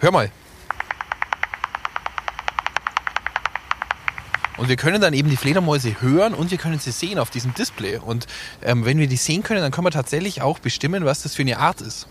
Hör 0.00 0.10
mal. 0.10 0.30
Und 4.60 4.68
wir 4.68 4.76
können 4.76 5.00
dann 5.00 5.14
eben 5.14 5.30
die 5.30 5.38
Fledermäuse 5.38 6.02
hören 6.02 6.34
und 6.34 6.50
wir 6.50 6.58
können 6.58 6.78
sie 6.78 6.90
sehen 6.90 7.18
auf 7.18 7.30
diesem 7.30 7.54
Display. 7.54 7.96
Und 7.96 8.26
ähm, 8.62 8.84
wenn 8.84 8.98
wir 8.98 9.06
die 9.06 9.16
sehen 9.16 9.42
können, 9.42 9.62
dann 9.62 9.72
können 9.72 9.86
wir 9.86 9.90
tatsächlich 9.90 10.42
auch 10.42 10.58
bestimmen, 10.58 11.06
was 11.06 11.22
das 11.22 11.34
für 11.34 11.40
eine 11.40 11.58
Art 11.58 11.80
ist. 11.80 12.06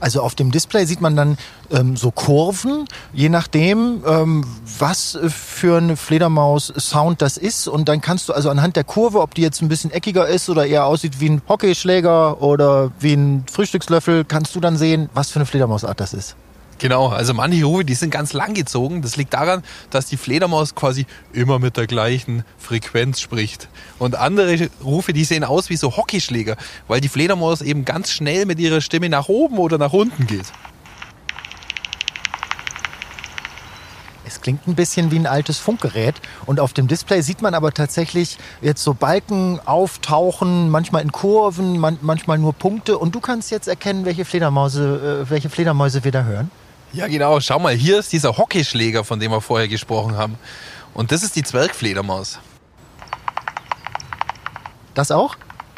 Also 0.00 0.22
auf 0.22 0.34
dem 0.34 0.50
Display 0.50 0.86
sieht 0.86 1.02
man 1.02 1.14
dann 1.14 1.36
ähm, 1.70 1.94
so 1.94 2.10
Kurven, 2.10 2.86
je 3.12 3.28
nachdem, 3.28 4.02
ähm, 4.06 4.46
was 4.78 5.18
für 5.28 5.76
eine 5.76 5.98
Fledermaus-Sound 5.98 7.20
das 7.20 7.36
ist. 7.36 7.68
Und 7.68 7.90
dann 7.90 8.00
kannst 8.00 8.30
du 8.30 8.32
also 8.32 8.48
anhand 8.48 8.76
der 8.76 8.84
Kurve, 8.84 9.20
ob 9.20 9.34
die 9.34 9.42
jetzt 9.42 9.60
ein 9.60 9.68
bisschen 9.68 9.90
eckiger 9.90 10.26
ist 10.26 10.48
oder 10.48 10.64
eher 10.64 10.86
aussieht 10.86 11.20
wie 11.20 11.28
ein 11.28 11.42
Hockeyschläger 11.50 12.40
oder 12.40 12.92
wie 12.98 13.12
ein 13.12 13.44
Frühstückslöffel, 13.52 14.24
kannst 14.24 14.56
du 14.56 14.60
dann 14.60 14.78
sehen, 14.78 15.10
was 15.12 15.28
für 15.30 15.36
eine 15.36 15.46
Fledermausart 15.46 16.00
das 16.00 16.14
ist. 16.14 16.34
Genau, 16.78 17.08
also 17.08 17.34
manche 17.34 17.64
Rufe, 17.64 17.84
die 17.84 17.94
sind 17.94 18.10
ganz 18.10 18.32
lang 18.32 18.54
gezogen. 18.54 19.02
Das 19.02 19.16
liegt 19.16 19.34
daran, 19.34 19.64
dass 19.90 20.06
die 20.06 20.16
Fledermaus 20.16 20.76
quasi 20.76 21.06
immer 21.32 21.58
mit 21.58 21.76
der 21.76 21.88
gleichen 21.88 22.44
Frequenz 22.56 23.20
spricht. 23.20 23.68
Und 23.98 24.14
andere 24.14 24.70
Rufe, 24.84 25.12
die 25.12 25.24
sehen 25.24 25.42
aus 25.42 25.70
wie 25.70 25.76
so 25.76 25.96
Hockeyschläger, 25.96 26.56
weil 26.86 27.00
die 27.00 27.08
Fledermaus 27.08 27.62
eben 27.62 27.84
ganz 27.84 28.10
schnell 28.12 28.46
mit 28.46 28.60
ihrer 28.60 28.80
Stimme 28.80 29.08
nach 29.08 29.28
oben 29.28 29.58
oder 29.58 29.76
nach 29.76 29.92
unten 29.92 30.26
geht. 30.28 30.46
Es 34.24 34.42
klingt 34.42 34.68
ein 34.68 34.74
bisschen 34.74 35.10
wie 35.10 35.18
ein 35.18 35.26
altes 35.26 35.58
Funkgerät 35.58 36.14
und 36.44 36.60
auf 36.60 36.74
dem 36.74 36.86
Display 36.86 37.22
sieht 37.22 37.40
man 37.40 37.54
aber 37.54 37.72
tatsächlich 37.72 38.36
jetzt 38.60 38.84
so 38.84 38.92
Balken 38.92 39.58
auftauchen, 39.64 40.68
manchmal 40.68 41.02
in 41.02 41.12
Kurven, 41.12 41.78
man, 41.78 41.98
manchmal 42.02 42.38
nur 42.38 42.52
Punkte 42.52 42.98
und 42.98 43.14
du 43.14 43.20
kannst 43.20 43.50
jetzt 43.50 43.68
erkennen, 43.68 44.04
welche 44.04 44.26
Fledermäuse, 44.26 45.24
äh, 45.24 45.30
welche 45.30 45.48
Fledermäuse 45.48 46.04
wir 46.04 46.12
da 46.12 46.24
hören. 46.24 46.50
Ja, 46.92 47.06
genau. 47.06 47.40
Schau 47.40 47.58
mal, 47.58 47.74
hier 47.74 47.98
ist 47.98 48.12
dieser 48.12 48.36
Hockeyschläger, 48.36 49.04
von 49.04 49.20
dem 49.20 49.30
wir 49.30 49.40
vorher 49.40 49.68
gesprochen 49.68 50.16
haben. 50.16 50.38
Und 50.94 51.12
das 51.12 51.22
ist 51.22 51.36
die 51.36 51.42
Zwergfledermaus. 51.42 52.38
Das 54.94 55.10
auch? 55.10 55.36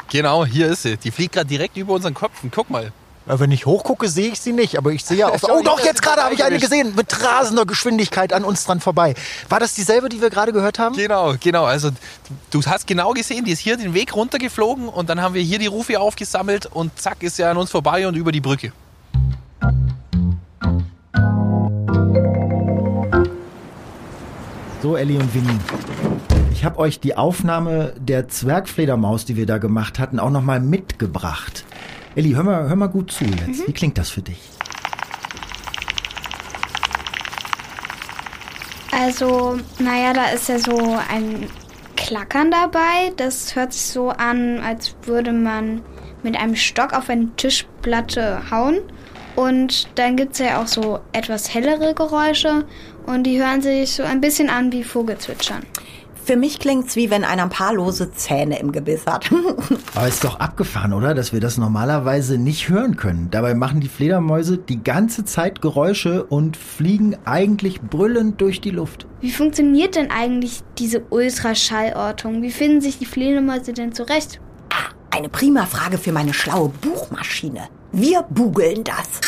Genau, 0.09 0.45
hier 0.45 0.67
ist 0.67 0.83
sie. 0.83 0.97
Die 0.97 1.11
fliegt 1.11 1.33
gerade 1.33 1.47
direkt 1.47 1.77
über 1.77 1.93
unseren 1.93 2.13
Köpfen. 2.13 2.51
Guck 2.53 2.69
mal. 2.69 2.91
Ja, 3.27 3.39
wenn 3.39 3.51
ich 3.51 3.65
hochgucke, 3.65 4.09
sehe 4.09 4.29
ich 4.31 4.41
sie 4.41 4.51
nicht. 4.51 4.77
Aber 4.77 4.91
ich 4.91 5.05
sehe 5.05 5.17
ja 5.17 5.27
auf. 5.29 5.43
Oh, 5.43 5.61
doch, 5.63 5.79
jetzt 5.79 6.01
gerade 6.01 6.23
habe 6.23 6.33
ich 6.33 6.43
eine 6.43 6.57
gesehen. 6.57 6.95
Mit 6.95 7.23
rasender 7.23 7.65
Geschwindigkeit 7.65 8.33
an 8.33 8.43
uns 8.43 8.65
dran 8.65 8.79
vorbei. 8.79 9.13
War 9.47 9.59
das 9.59 9.73
dieselbe, 9.73 10.09
die 10.09 10.21
wir 10.21 10.29
gerade 10.29 10.51
gehört 10.51 10.79
haben? 10.79 10.95
Genau, 10.95 11.35
genau. 11.39 11.65
Also 11.65 11.91
du 12.49 12.61
hast 12.65 12.87
genau 12.87 13.11
gesehen, 13.11 13.45
die 13.45 13.51
ist 13.51 13.59
hier 13.59 13.77
den 13.77 13.93
Weg 13.93 14.15
runtergeflogen 14.15 14.89
und 14.89 15.09
dann 15.09 15.21
haben 15.21 15.35
wir 15.35 15.43
hier 15.43 15.59
die 15.59 15.67
Rufe 15.67 15.99
aufgesammelt 15.99 16.65
und 16.65 16.99
zack 16.99 17.21
ist 17.21 17.35
sie 17.35 17.43
an 17.43 17.57
uns 17.57 17.69
vorbei 17.69 18.07
und 18.07 18.15
über 18.15 18.31
die 18.31 18.41
Brücke. 18.41 18.73
So, 24.81 24.97
Ellie 24.97 25.19
und 25.19 25.31
Winnie. 25.35 25.59
Ich 26.51 26.65
habe 26.65 26.79
euch 26.79 26.99
die 26.99 27.15
Aufnahme 27.15 27.93
der 27.99 28.27
Zwergfledermaus, 28.27 29.25
die 29.25 29.35
wir 29.35 29.45
da 29.45 29.59
gemacht 29.59 29.99
hatten, 29.99 30.19
auch 30.19 30.31
nochmal 30.31 30.59
mitgebracht. 30.59 31.65
Ellie, 32.15 32.35
hör 32.35 32.43
mal, 32.43 32.67
hör 32.67 32.75
mal 32.75 32.87
gut 32.87 33.11
zu 33.11 33.23
jetzt. 33.25 33.67
Wie 33.67 33.73
klingt 33.73 33.99
das 33.99 34.09
für 34.09 34.23
dich? 34.23 34.39
Also, 38.91 39.59
naja, 39.77 40.13
da 40.13 40.25
ist 40.31 40.49
ja 40.49 40.57
so 40.57 40.97
ein 41.09 41.47
Klackern 41.95 42.49
dabei. 42.49 43.13
Das 43.17 43.55
hört 43.55 43.73
sich 43.73 43.83
so 43.83 44.09
an, 44.09 44.59
als 44.61 44.95
würde 45.03 45.31
man 45.31 45.83
mit 46.23 46.35
einem 46.35 46.55
Stock 46.55 46.93
auf 46.93 47.07
eine 47.07 47.27
Tischplatte 47.35 48.49
hauen. 48.49 48.79
Und 49.35 49.87
dann 49.95 50.15
gibt 50.15 50.33
es 50.33 50.39
ja 50.39 50.61
auch 50.61 50.67
so 50.67 50.99
etwas 51.13 51.53
hellere 51.53 51.93
Geräusche 51.93 52.65
und 53.05 53.23
die 53.23 53.39
hören 53.39 53.61
sich 53.61 53.91
so 53.91 54.03
ein 54.03 54.21
bisschen 54.21 54.49
an 54.49 54.71
wie 54.71 54.83
Vogelzwitschern. 54.83 55.63
Für 56.23 56.35
mich 56.35 56.59
klingt's 56.59 56.95
wie 56.95 57.09
wenn 57.09 57.23
einer 57.23 57.43
ein 57.43 57.49
paar 57.49 57.73
lose 57.73 58.11
Zähne 58.13 58.59
im 58.59 58.71
Gebiss 58.71 59.07
hat. 59.07 59.31
Aber 59.95 60.07
ist 60.07 60.23
doch 60.23 60.39
abgefahren, 60.39 60.93
oder? 60.93 61.15
Dass 61.15 61.33
wir 61.33 61.39
das 61.39 61.57
normalerweise 61.57 62.37
nicht 62.37 62.69
hören 62.69 62.95
können. 62.95 63.29
Dabei 63.31 63.55
machen 63.55 63.81
die 63.81 63.87
Fledermäuse 63.87 64.57
die 64.57 64.83
ganze 64.83 65.25
Zeit 65.25 65.61
Geräusche 65.61 66.23
und 66.23 66.57
fliegen 66.57 67.17
eigentlich 67.25 67.81
brüllend 67.81 68.39
durch 68.39 68.61
die 68.61 68.69
Luft. 68.69 69.07
Wie 69.19 69.31
funktioniert 69.31 69.95
denn 69.95 70.11
eigentlich 70.11 70.61
diese 70.77 71.01
Ultraschallortung? 71.09 72.43
Wie 72.43 72.51
finden 72.51 72.81
sich 72.81 72.99
die 72.99 73.05
Fledermäuse 73.05 73.73
denn 73.73 73.93
zurecht? 73.93 74.39
Eine 75.13 75.27
prima 75.27 75.65
Frage 75.65 75.97
für 75.97 76.13
meine 76.13 76.33
schlaue 76.33 76.69
Buchmaschine. 76.69 77.67
Wir 77.91 78.23
bugeln 78.29 78.85
das. 78.85 79.19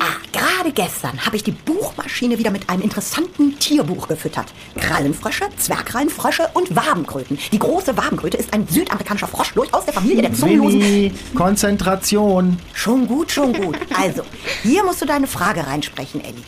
Ah, 0.00 0.16
gerade 0.32 0.72
gestern 0.72 1.24
habe 1.24 1.36
ich 1.36 1.44
die 1.44 1.52
Buchmaschine 1.52 2.38
wieder 2.38 2.50
mit 2.50 2.68
einem 2.68 2.82
interessanten 2.82 3.56
Tierbuch 3.60 4.08
gefüttert. 4.08 4.46
Krallenfrösche, 4.76 5.44
Zwergrallenfrösche 5.56 6.48
und 6.54 6.74
Wabenkröten. 6.74 7.38
Die 7.52 7.58
große 7.60 7.96
Wabenkröte 7.96 8.36
ist 8.36 8.52
ein 8.52 8.66
südamerikanischer 8.66 9.28
Froschlurch 9.28 9.72
aus 9.72 9.84
der 9.84 9.94
Familie 9.94 10.22
der 10.22 10.32
Zungenlosen. 10.32 10.80
Winnie, 10.80 11.12
Konzentration. 11.36 12.58
Schon 12.74 13.06
gut, 13.06 13.30
schon 13.30 13.52
gut. 13.52 13.78
Also, 13.96 14.22
hier 14.64 14.82
musst 14.82 15.00
du 15.00 15.06
deine 15.06 15.28
Frage 15.28 15.68
reinsprechen, 15.68 16.20
Ellie. 16.20 16.42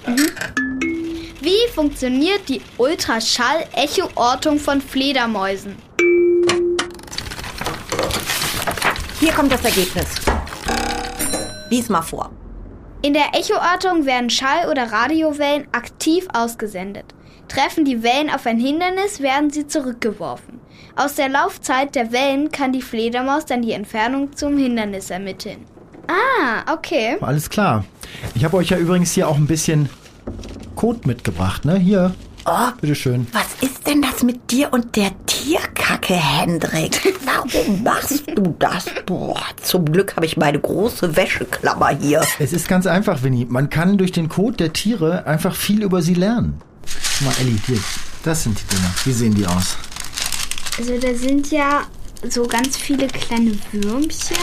Wie 1.41 1.73
funktioniert 1.73 2.49
die 2.49 2.61
Ultraschall-Echo-Ortung 2.77 4.59
von 4.59 4.81
Fledermäusen? 4.81 5.77
Hier 9.23 9.33
kommt 9.33 9.53
das 9.53 9.65
Ergebnis. 9.65 10.17
Lies 11.71 11.89
mal 11.89 12.03
vor. 12.03 12.33
In 13.03 13.13
der 13.13 13.27
Echoortung 13.35 14.05
werden 14.05 14.31
Schall- 14.31 14.69
oder 14.69 14.91
Radiowellen 14.91 15.69
aktiv 15.71 16.27
ausgesendet. 16.35 17.05
Treffen 17.47 17.85
die 17.85 18.03
Wellen 18.03 18.31
auf 18.31 18.47
ein 18.47 18.59
Hindernis, 18.59 19.21
werden 19.21 19.51
sie 19.51 19.69
zurückgeworfen. 19.69 20.59
Aus 20.97 21.15
der 21.15 21.29
Laufzeit 21.29 21.95
der 21.95 22.11
Wellen 22.11 22.51
kann 22.51 22.73
die 22.73 22.83
Fledermaus 22.83 23.47
dann 23.47 23.63
die 23.63 23.71
Entfernung 23.71 24.35
zum 24.35 24.59
Hindernis 24.59 25.09
ermitteln. 25.09 25.67
Ah, 26.09 26.73
okay. 26.73 27.17
Alles 27.21 27.49
klar. 27.49 27.85
Ich 28.35 28.45
habe 28.45 28.57
euch 28.57 28.71
ja 28.71 28.77
übrigens 28.77 29.13
hier 29.13 29.29
auch 29.29 29.37
ein 29.37 29.47
bisschen 29.47 29.89
Code 30.75 31.07
mitgebracht, 31.07 31.65
ne? 31.65 31.77
Hier. 31.77 32.13
Oh, 32.45 32.71
Bitteschön. 32.81 33.27
was 33.33 33.47
ist 33.61 33.87
denn 33.87 34.03
das 34.03 34.23
mit 34.23 34.51
dir 34.51 34.73
und 34.73 34.97
der 34.97 35.13
Tierkacke, 35.27 36.15
Hendrik? 36.15 37.15
Warum 37.25 37.83
machst 37.85 38.25
du 38.35 38.57
das? 38.59 38.87
Boah, 39.07 39.41
zum 39.63 39.85
Glück 39.85 40.17
habe 40.17 40.27
ich 40.27 40.37
meine 40.37 40.59
große 40.59 41.15
Wäscheklammer 41.17 41.91
hier. 41.91 42.23
Es 42.41 42.53
ist 42.53 42.67
ganz 42.69 42.87
einfach, 42.87 43.23
Winnie. 43.23 43.45
Man 43.45 43.71
kann 43.71 43.97
durch 43.97 44.11
den 44.13 44.29
Code 44.29 44.57
der 44.57 44.73
Tiere 44.73 45.27
einfach 45.27 45.55
viel 45.55 45.83
über 45.83 46.03
sie 46.03 46.15
lernen. 46.15 46.61
Guck 47.19 47.29
mal, 47.29 47.35
Ellie, 47.41 47.59
hier. 47.67 47.79
Das 48.25 48.43
sind 48.43 48.59
die 48.59 48.75
Dinger. 48.75 48.91
Wie 49.05 49.13
sehen 49.13 49.35
die 49.35 49.47
aus? 49.47 49.77
Also 50.79 50.99
da 50.99 51.15
sind 51.15 51.51
ja 51.53 51.83
so 52.29 52.45
ganz 52.47 52.77
viele 52.77 53.07
kleine 53.07 53.53
Würmchen. 53.73 54.37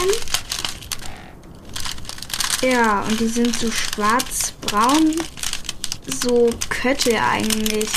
Ja, 2.62 3.02
und 3.08 3.18
die 3.18 3.26
sind 3.28 3.58
so 3.58 3.70
schwarz-braun, 3.70 5.14
so 6.10 6.50
Köttel 6.68 7.14
eigentlich. 7.16 7.88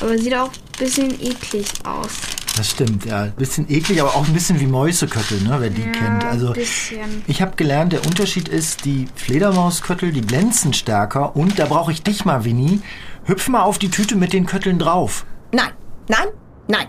Aber 0.00 0.18
sieht 0.18 0.34
auch 0.34 0.48
ein 0.50 0.78
bisschen 0.78 1.10
eklig 1.20 1.66
aus. 1.84 2.10
Das 2.56 2.70
stimmt, 2.70 3.04
ja. 3.04 3.24
Bisschen 3.36 3.68
eklig, 3.70 4.00
aber 4.00 4.14
auch 4.14 4.26
ein 4.26 4.32
bisschen 4.32 4.60
wie 4.60 4.66
Mäuseköttel, 4.66 5.40
ne, 5.40 5.56
wer 5.58 5.70
die 5.70 5.82
Ja, 5.82 5.90
kennt. 5.90 6.24
Also 6.24 6.48
ein 6.48 6.52
bisschen. 6.52 7.24
ich 7.26 7.42
habe 7.42 7.56
gelernt, 7.56 7.92
der 7.92 8.06
Unterschied 8.06 8.48
ist, 8.48 8.84
die 8.84 9.06
Fledermausköttel, 9.16 10.12
die 10.12 10.20
glänzen 10.20 10.72
stärker 10.72 11.34
und 11.34 11.58
da 11.58 11.66
brauche 11.66 11.90
ich 11.90 12.02
dich 12.02 12.24
mal, 12.24 12.44
Winnie. 12.44 12.80
Hüpf 13.24 13.48
mal 13.48 13.62
auf 13.62 13.78
die 13.78 13.90
Tüte 13.90 14.14
mit 14.16 14.32
den 14.32 14.46
Kötteln 14.46 14.78
drauf. 14.78 15.24
Nein, 15.52 15.72
nein, 16.08 16.28
nein. 16.68 16.86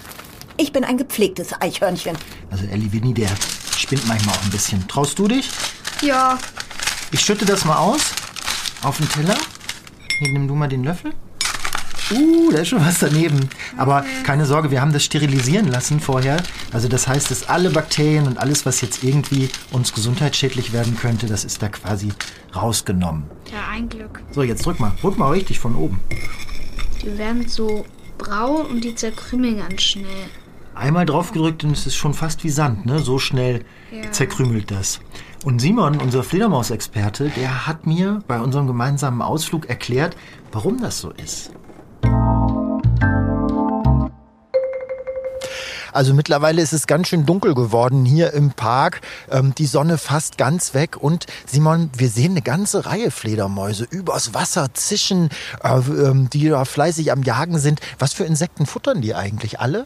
Ich 0.58 0.72
bin 0.72 0.84
ein 0.84 0.98
gepflegtes 0.98 1.50
Eichhörnchen. 1.60 2.16
Also 2.52 2.66
Ellie 2.66 2.92
Winnie, 2.92 3.14
der 3.14 3.30
spinnt 3.78 4.08
manchmal 4.08 4.36
auch 4.36 4.44
ein 4.44 4.50
bisschen. 4.52 4.88
Traust 4.88 5.18
du 5.18 5.28
dich? 5.28 5.50
Ja, 6.02 6.38
Ich 7.12 7.22
schütte 7.22 7.46
das 7.46 7.66
mal 7.66 7.78
aus 7.78 8.02
auf 8.84 8.98
den 8.98 9.10
Teller. 9.10 9.36
Hier, 10.20 10.32
nimm 10.32 10.48
du 10.48 10.56
mal 10.56 10.68
den 10.68 10.84
Löffel. 10.84 11.14
Uh, 12.12 12.52
da 12.52 12.60
ist 12.60 12.68
schon 12.68 12.86
was 12.86 13.00
daneben. 13.00 13.50
Aber 13.78 14.06
keine 14.24 14.46
Sorge, 14.46 14.70
wir 14.70 14.80
haben 14.80 14.94
das 14.94 15.04
sterilisieren 15.04 15.68
lassen 15.68 16.00
vorher. 16.00 16.38
Also 16.72 16.88
das 16.88 17.08
heißt, 17.08 17.32
dass 17.32 17.50
alle 17.50 17.72
Bakterien 17.72 18.28
und 18.28 18.38
alles, 18.38 18.66
was 18.66 18.82
jetzt 18.82 19.04
irgendwie 19.04 19.50
uns 19.72 19.92
gesundheitsschädlich 19.94 20.72
werden 20.72 20.96
könnte, 20.98 21.26
das 21.26 21.44
ist 21.44 21.64
da 21.64 21.70
quasi 21.70 22.10
rausgenommen. 22.56 23.24
Ja, 23.52 23.70
ein 23.74 23.90
Glück. 23.90 24.22
So, 24.32 24.44
jetzt 24.44 24.66
drück 24.66 24.80
mal. 24.80 24.92
Drück 25.02 25.18
mal 25.18 25.32
richtig 25.32 25.60
von 25.60 25.76
oben. 25.76 26.00
Die 27.02 27.18
werden 27.18 27.48
so 27.48 27.86
braun 28.20 28.68
und 28.68 28.84
die 28.84 28.94
zerkrümeln 28.94 29.58
ganz 29.58 29.82
schnell. 29.82 30.30
Einmal 30.76 31.06
draufgedrückt 31.08 31.64
und 31.64 31.72
es 31.72 31.88
ist 31.88 31.96
schon 31.96 32.14
fast 32.14 32.44
wie 32.44 32.50
Sand, 32.50 32.86
ne? 32.86 33.00
So 33.00 33.18
schnell 33.18 33.64
Ja. 33.92 34.12
zerkrümelt 34.12 34.70
das. 34.70 35.00
Und 35.46 35.60
Simon, 35.60 36.02
unser 36.02 36.24
Fledermausexperte, 36.24 37.30
der 37.30 37.68
hat 37.68 37.86
mir 37.86 38.24
bei 38.28 38.42
unserem 38.42 38.66
gemeinsamen 38.66 39.22
Ausflug 39.22 39.70
erklärt, 39.70 40.18
warum 40.52 40.82
das 40.82 40.98
so 41.00 41.12
ist. 41.12 41.52
Also 45.94 46.16
mittlerweile 46.16 46.64
ist 46.64 46.74
es 46.74 46.88
ganz 46.88 47.10
schön 47.10 47.28
dunkel 47.28 47.54
geworden 47.54 48.06
hier 48.06 48.34
im 48.34 48.54
Park. 48.54 49.02
Ähm, 49.30 49.54
die 49.56 49.68
Sonne 49.68 50.00
fast 50.00 50.40
ganz 50.40 50.74
weg. 50.74 50.98
Und 51.00 51.28
Simon, 51.46 51.92
wir 51.96 52.10
sehen 52.10 52.32
eine 52.32 52.42
ganze 52.42 52.88
Reihe 52.88 53.12
Fledermäuse 53.12 53.86
übers 53.88 54.34
Wasser 54.34 54.74
zischen, 54.74 55.30
äh, 55.64 55.78
ähm, 55.78 56.28
die 56.32 56.50
da 56.50 56.66
fleißig 56.66 57.12
am 57.12 57.22
Jagen 57.22 57.60
sind. 57.60 57.82
Was 58.00 58.14
für 58.14 58.24
Insekten 58.24 58.66
futtern 58.66 59.02
die 59.02 59.14
eigentlich? 59.14 59.60
Alle? 59.60 59.86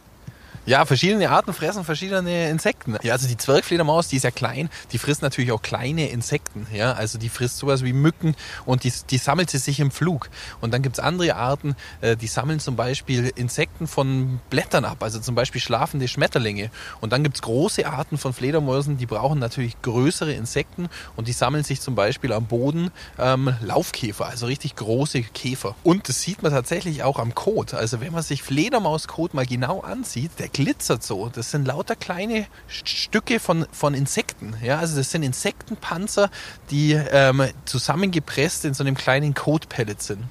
Ja, 0.70 0.86
verschiedene 0.86 1.32
Arten 1.32 1.52
fressen 1.52 1.84
verschiedene 1.84 2.48
Insekten. 2.48 2.96
Ja, 3.02 3.14
also 3.14 3.28
die 3.28 3.38
Zwergfledermaus, 3.38 4.08
die 4.08 4.18
ist 4.18 4.24
ja 4.24 4.30
klein, 4.30 4.70
die 4.92 5.00
frisst 5.00 5.24
natürlich 5.24 5.52
auch 5.52 5.64
kleine 5.64 6.10
Insekten. 6.10 6.68
Ja, 6.72 6.92
also 6.92 7.18
die 7.18 7.30
frisst 7.30 7.58
sowas 7.58 7.84
wie 7.84 7.92
Mücken 7.92 8.36
und 8.68 8.84
die, 8.84 8.94
die 9.10 9.18
sammelt 9.18 9.50
sie 9.50 9.58
sich 9.58 9.80
im 9.80 9.90
Flug. 9.90 10.30
Und 10.62 10.72
dann 10.72 10.84
gibt's 10.84 11.00
andere 11.00 11.36
Arten, 11.36 11.76
äh, 12.02 12.16
die 12.16 12.28
sammeln 12.28 12.60
zum 12.60 12.76
Beispiel 12.76 13.32
Insekten 13.36 13.88
von 13.88 14.42
Blättern 14.52 14.86
ab, 14.86 15.02
also 15.02 15.20
zum 15.20 15.34
Beispiel 15.34 15.60
schlafende 15.60 16.08
Schmetterlinge. 16.08 16.70
Und 17.02 17.14
dann 17.14 17.24
gibt's 17.24 17.42
große 17.42 17.88
Arten 17.88 18.20
von 18.20 18.34
Fledermäusen, 18.34 19.00
die 19.00 19.08
brauchen 19.08 19.40
natürlich 19.40 19.82
größere 19.82 20.34
Insekten 20.34 20.88
und 21.16 21.28
die 21.28 21.34
sammeln 21.34 21.64
sich 21.64 21.82
zum 21.82 21.96
Beispiel 21.96 22.32
am 22.32 22.46
Boden 22.46 22.92
ähm, 23.18 23.56
Laufkäfer, 23.62 24.28
also 24.28 24.46
richtig 24.46 24.76
große 24.76 25.24
Käfer. 25.24 25.74
Und 25.82 26.10
das 26.10 26.22
sieht 26.22 26.44
man 26.44 26.52
tatsächlich 26.52 27.02
auch 27.02 27.18
am 27.18 27.34
Kot. 27.34 27.74
Also 27.74 28.02
wenn 28.02 28.14
man 28.14 28.22
sich 28.22 28.44
Fledermauskot 28.44 29.34
mal 29.34 29.48
genau 29.48 29.80
ansieht, 29.80 30.30
der 30.38 30.48
glitzert 30.60 31.04
so. 31.04 31.30
Das 31.30 31.52
sind 31.52 31.66
lauter 31.66 31.96
kleine 31.96 32.46
Stücke 32.68 33.40
von, 33.40 33.66
von 33.72 33.94
Insekten. 33.94 34.56
Ja, 34.62 34.80
also 34.80 34.98
das 34.98 35.10
sind 35.10 35.24
Insektenpanzer, 35.24 36.30
die 36.70 36.92
ähm, 36.92 37.44
zusammengepresst 37.64 38.66
in 38.66 38.74
so 38.74 38.84
einem 38.84 38.96
kleinen 38.96 39.34
Kotpellet 39.34 40.02
sind. 40.02 40.26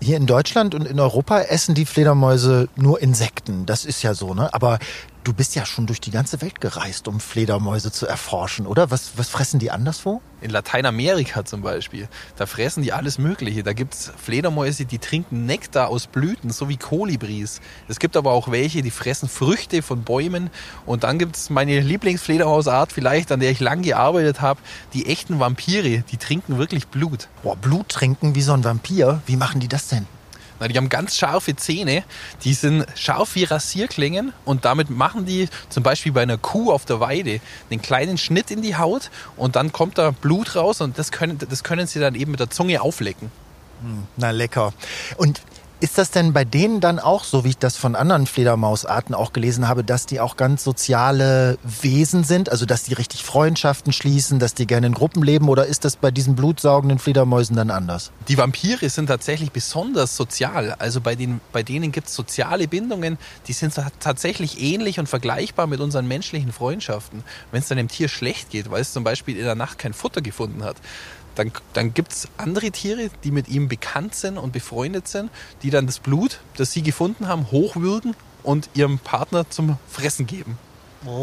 Hier 0.00 0.16
in 0.16 0.26
Deutschland 0.26 0.74
und 0.74 0.86
in 0.86 0.98
Europa 0.98 1.40
essen 1.40 1.74
die 1.74 1.84
Fledermäuse 1.84 2.70
nur 2.76 3.02
Insekten. 3.02 3.66
Das 3.66 3.84
ist 3.84 4.02
ja 4.02 4.14
so, 4.14 4.32
ne? 4.32 4.52
Aber 4.54 4.78
du 5.26 5.32
bist 5.32 5.56
ja 5.56 5.66
schon 5.66 5.86
durch 5.86 6.00
die 6.00 6.12
ganze 6.12 6.40
Welt 6.40 6.60
gereist, 6.60 7.08
um 7.08 7.18
Fledermäuse 7.18 7.90
zu 7.90 8.06
erforschen, 8.06 8.64
oder? 8.64 8.92
Was, 8.92 9.12
was 9.16 9.28
fressen 9.28 9.58
die 9.58 9.72
anderswo? 9.72 10.20
In 10.40 10.50
Lateinamerika 10.50 11.44
zum 11.44 11.62
Beispiel, 11.62 12.08
da 12.36 12.46
fressen 12.46 12.84
die 12.84 12.92
alles 12.92 13.18
Mögliche. 13.18 13.64
Da 13.64 13.72
gibt's 13.72 14.12
Fledermäuse, 14.16 14.84
die 14.84 14.98
trinken 14.98 15.44
Nektar 15.44 15.88
aus 15.88 16.06
Blüten, 16.06 16.50
so 16.50 16.68
wie 16.68 16.76
Kolibris. 16.76 17.60
Es 17.88 17.98
gibt 17.98 18.16
aber 18.16 18.30
auch 18.30 18.52
welche, 18.52 18.82
die 18.82 18.92
fressen 18.92 19.28
Früchte 19.28 19.82
von 19.82 20.04
Bäumen. 20.04 20.50
Und 20.84 21.02
dann 21.02 21.18
gibt's 21.18 21.50
meine 21.50 21.80
Lieblingsfledermausart 21.80 22.92
vielleicht, 22.92 23.32
an 23.32 23.40
der 23.40 23.50
ich 23.50 23.58
lang 23.58 23.82
gearbeitet 23.82 24.40
habe, 24.40 24.60
die 24.94 25.06
echten 25.06 25.40
Vampire, 25.40 26.04
die 26.08 26.18
trinken 26.18 26.58
wirklich 26.58 26.86
Blut. 26.86 27.26
Boah, 27.42 27.56
Blut 27.56 27.88
trinken 27.88 28.36
wie 28.36 28.42
so 28.42 28.52
ein 28.52 28.62
Vampir. 28.62 29.22
Wie 29.26 29.36
machen 29.36 29.58
die 29.60 29.68
das 29.68 29.88
denn? 29.88 30.06
Na, 30.60 30.68
die 30.68 30.76
haben 30.76 30.88
ganz 30.88 31.16
scharfe 31.16 31.56
Zähne, 31.56 32.04
die 32.44 32.54
sind 32.54 32.86
scharf 32.94 33.34
wie 33.34 33.44
Rasierklingen 33.44 34.32
und 34.44 34.64
damit 34.64 34.90
machen 34.90 35.26
die 35.26 35.48
zum 35.68 35.82
Beispiel 35.82 36.12
bei 36.12 36.22
einer 36.22 36.38
Kuh 36.38 36.72
auf 36.72 36.84
der 36.84 37.00
Weide 37.00 37.40
einen 37.70 37.82
kleinen 37.82 38.18
Schnitt 38.18 38.50
in 38.50 38.62
die 38.62 38.76
Haut 38.76 39.10
und 39.36 39.56
dann 39.56 39.72
kommt 39.72 39.98
da 39.98 40.10
Blut 40.10 40.56
raus 40.56 40.80
und 40.80 40.98
das 40.98 41.12
können, 41.12 41.38
das 41.38 41.62
können 41.62 41.86
sie 41.86 42.00
dann 42.00 42.14
eben 42.14 42.30
mit 42.30 42.40
der 42.40 42.50
Zunge 42.50 42.80
auflecken. 42.80 43.30
Na 44.16 44.30
lecker. 44.30 44.72
Und 45.16 45.42
ist 45.80 45.98
das 45.98 46.10
denn 46.10 46.32
bei 46.32 46.44
denen 46.44 46.80
dann 46.80 46.98
auch 46.98 47.24
so, 47.24 47.44
wie 47.44 47.50
ich 47.50 47.58
das 47.58 47.76
von 47.76 47.94
anderen 47.94 48.26
Fledermausarten 48.26 49.14
auch 49.14 49.32
gelesen 49.32 49.68
habe, 49.68 49.84
dass 49.84 50.06
die 50.06 50.20
auch 50.20 50.36
ganz 50.36 50.64
soziale 50.64 51.58
Wesen 51.62 52.24
sind? 52.24 52.50
Also 52.50 52.64
dass 52.64 52.84
die 52.84 52.94
richtig 52.94 53.22
Freundschaften 53.22 53.92
schließen, 53.92 54.38
dass 54.38 54.54
die 54.54 54.66
gerne 54.66 54.86
in 54.86 54.94
Gruppen 54.94 55.22
leben? 55.22 55.48
Oder 55.48 55.66
ist 55.66 55.84
das 55.84 55.96
bei 55.96 56.10
diesen 56.10 56.34
blutsaugenden 56.34 56.98
Fledermäusen 56.98 57.56
dann 57.56 57.70
anders? 57.70 58.10
Die 58.28 58.38
Vampire 58.38 58.88
sind 58.88 59.06
tatsächlich 59.06 59.52
besonders 59.52 60.16
sozial. 60.16 60.74
Also 60.78 61.00
bei, 61.00 61.14
den, 61.14 61.40
bei 61.52 61.62
denen 61.62 61.92
gibt 61.92 62.08
es 62.08 62.14
soziale 62.14 62.68
Bindungen, 62.68 63.18
die 63.46 63.52
sind 63.52 63.74
ta- 63.74 63.90
tatsächlich 64.00 64.60
ähnlich 64.60 64.98
und 64.98 65.08
vergleichbar 65.08 65.66
mit 65.66 65.80
unseren 65.80 66.08
menschlichen 66.08 66.52
Freundschaften. 66.52 67.22
Wenn 67.50 67.60
es 67.60 67.68
dann 67.68 67.76
dem 67.76 67.88
Tier 67.88 68.08
schlecht 68.08 68.50
geht, 68.50 68.70
weil 68.70 68.80
es 68.80 68.92
zum 68.92 69.04
Beispiel 69.04 69.36
in 69.36 69.44
der 69.44 69.54
Nacht 69.54 69.78
kein 69.78 69.92
Futter 69.92 70.22
gefunden 70.22 70.64
hat, 70.64 70.76
dann, 71.36 71.52
dann 71.72 71.94
gibt 71.94 72.12
es 72.12 72.28
andere 72.36 72.70
Tiere, 72.70 73.10
die 73.22 73.30
mit 73.30 73.48
ihm 73.48 73.68
bekannt 73.68 74.14
sind 74.14 74.38
und 74.38 74.52
befreundet 74.52 75.06
sind, 75.06 75.30
die 75.62 75.70
dann 75.70 75.86
das 75.86 76.00
Blut, 76.00 76.40
das 76.56 76.72
sie 76.72 76.82
gefunden 76.82 77.28
haben, 77.28 77.50
hochwürgen 77.52 78.16
und 78.42 78.68
ihrem 78.74 78.98
Partner 78.98 79.48
zum 79.48 79.76
Fressen 79.88 80.26
geben. 80.26 80.58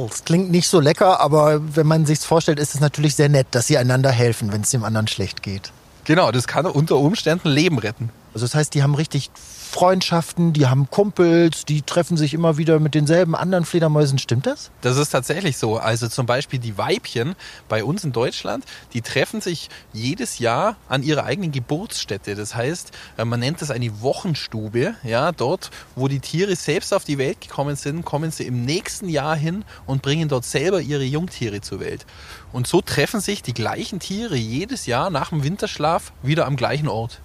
Das 0.07 0.23
klingt 0.23 0.49
nicht 0.49 0.69
so 0.69 0.79
lecker, 0.79 1.19
aber 1.19 1.75
wenn 1.75 1.87
man 1.87 2.05
sich's 2.05 2.23
vorstellt, 2.23 2.59
ist 2.59 2.73
es 2.73 2.79
natürlich 2.79 3.15
sehr 3.15 3.27
nett, 3.27 3.47
dass 3.51 3.67
sie 3.67 3.77
einander 3.77 4.11
helfen, 4.11 4.53
wenn 4.53 4.61
es 4.61 4.69
dem 4.69 4.83
anderen 4.83 5.07
schlecht 5.07 5.43
geht. 5.43 5.71
Genau, 6.05 6.31
das 6.31 6.47
kann 6.47 6.65
unter 6.65 6.97
Umständen 6.97 7.49
Leben 7.49 7.79
retten. 7.79 8.09
Also 8.33 8.45
das 8.45 8.55
heißt, 8.55 8.73
die 8.73 8.81
haben 8.81 8.95
richtig 8.95 9.29
Freundschaften, 9.35 10.53
die 10.53 10.67
haben 10.67 10.89
Kumpels, 10.89 11.65
die 11.65 11.81
treffen 11.81 12.15
sich 12.15 12.33
immer 12.33 12.57
wieder 12.57 12.79
mit 12.79 12.93
denselben 12.93 13.35
anderen 13.35 13.65
Fledermäusen. 13.65 14.19
Stimmt 14.19 14.45
das? 14.45 14.71
Das 14.81 14.97
ist 14.97 15.09
tatsächlich 15.09 15.57
so. 15.57 15.77
Also 15.77 16.07
zum 16.07 16.25
Beispiel 16.25 16.59
die 16.59 16.77
Weibchen 16.77 17.35
bei 17.69 17.83
uns 17.83 18.03
in 18.03 18.11
Deutschland, 18.11 18.65
die 18.93 19.01
treffen 19.01 19.41
sich 19.41 19.69
jedes 19.91 20.39
Jahr 20.39 20.77
an 20.89 21.01
ihrer 21.01 21.25
eigenen 21.25 21.51
Geburtsstätte. 21.51 22.35
Das 22.35 22.55
heißt, 22.55 22.91
äh, 23.17 23.25
man 23.25 23.39
nennt 23.39 23.61
das 23.61 23.71
eine 23.71 24.01
Wochenstube. 24.01 24.95
Ja, 25.03 25.31
dort, 25.31 25.71
wo 25.95 26.07
die 26.07 26.19
Tiere 26.19 26.55
selbst 26.55 26.93
auf 26.93 27.03
die 27.03 27.17
Welt 27.17 27.41
gekommen 27.41 27.75
sind, 27.75 28.05
kommen 28.05 28.31
sie 28.31 28.45
im 28.45 28.65
nächsten 28.65 29.09
Jahr 29.09 29.35
hin 29.35 29.65
und 29.85 30.01
bringen 30.01 30.27
dort 30.27 30.45
selber 30.45 30.81
ihre 30.81 31.03
Jungtiere 31.03 31.61
zur 31.61 31.79
Welt. 31.79 32.05
Und 32.51 32.67
so 32.67 32.81
treffen 32.81 33.21
sich 33.21 33.41
die 33.41 33.53
gleichen 33.53 33.99
Tiere 33.99 34.35
jedes 34.35 34.85
Jahr 34.85 35.09
nach 35.09 35.29
dem 35.29 35.43
Winterschlaf 35.43 36.13
wieder 36.21 36.45
am 36.45 36.55
gleichen 36.55 36.87
Ort. 36.87 37.19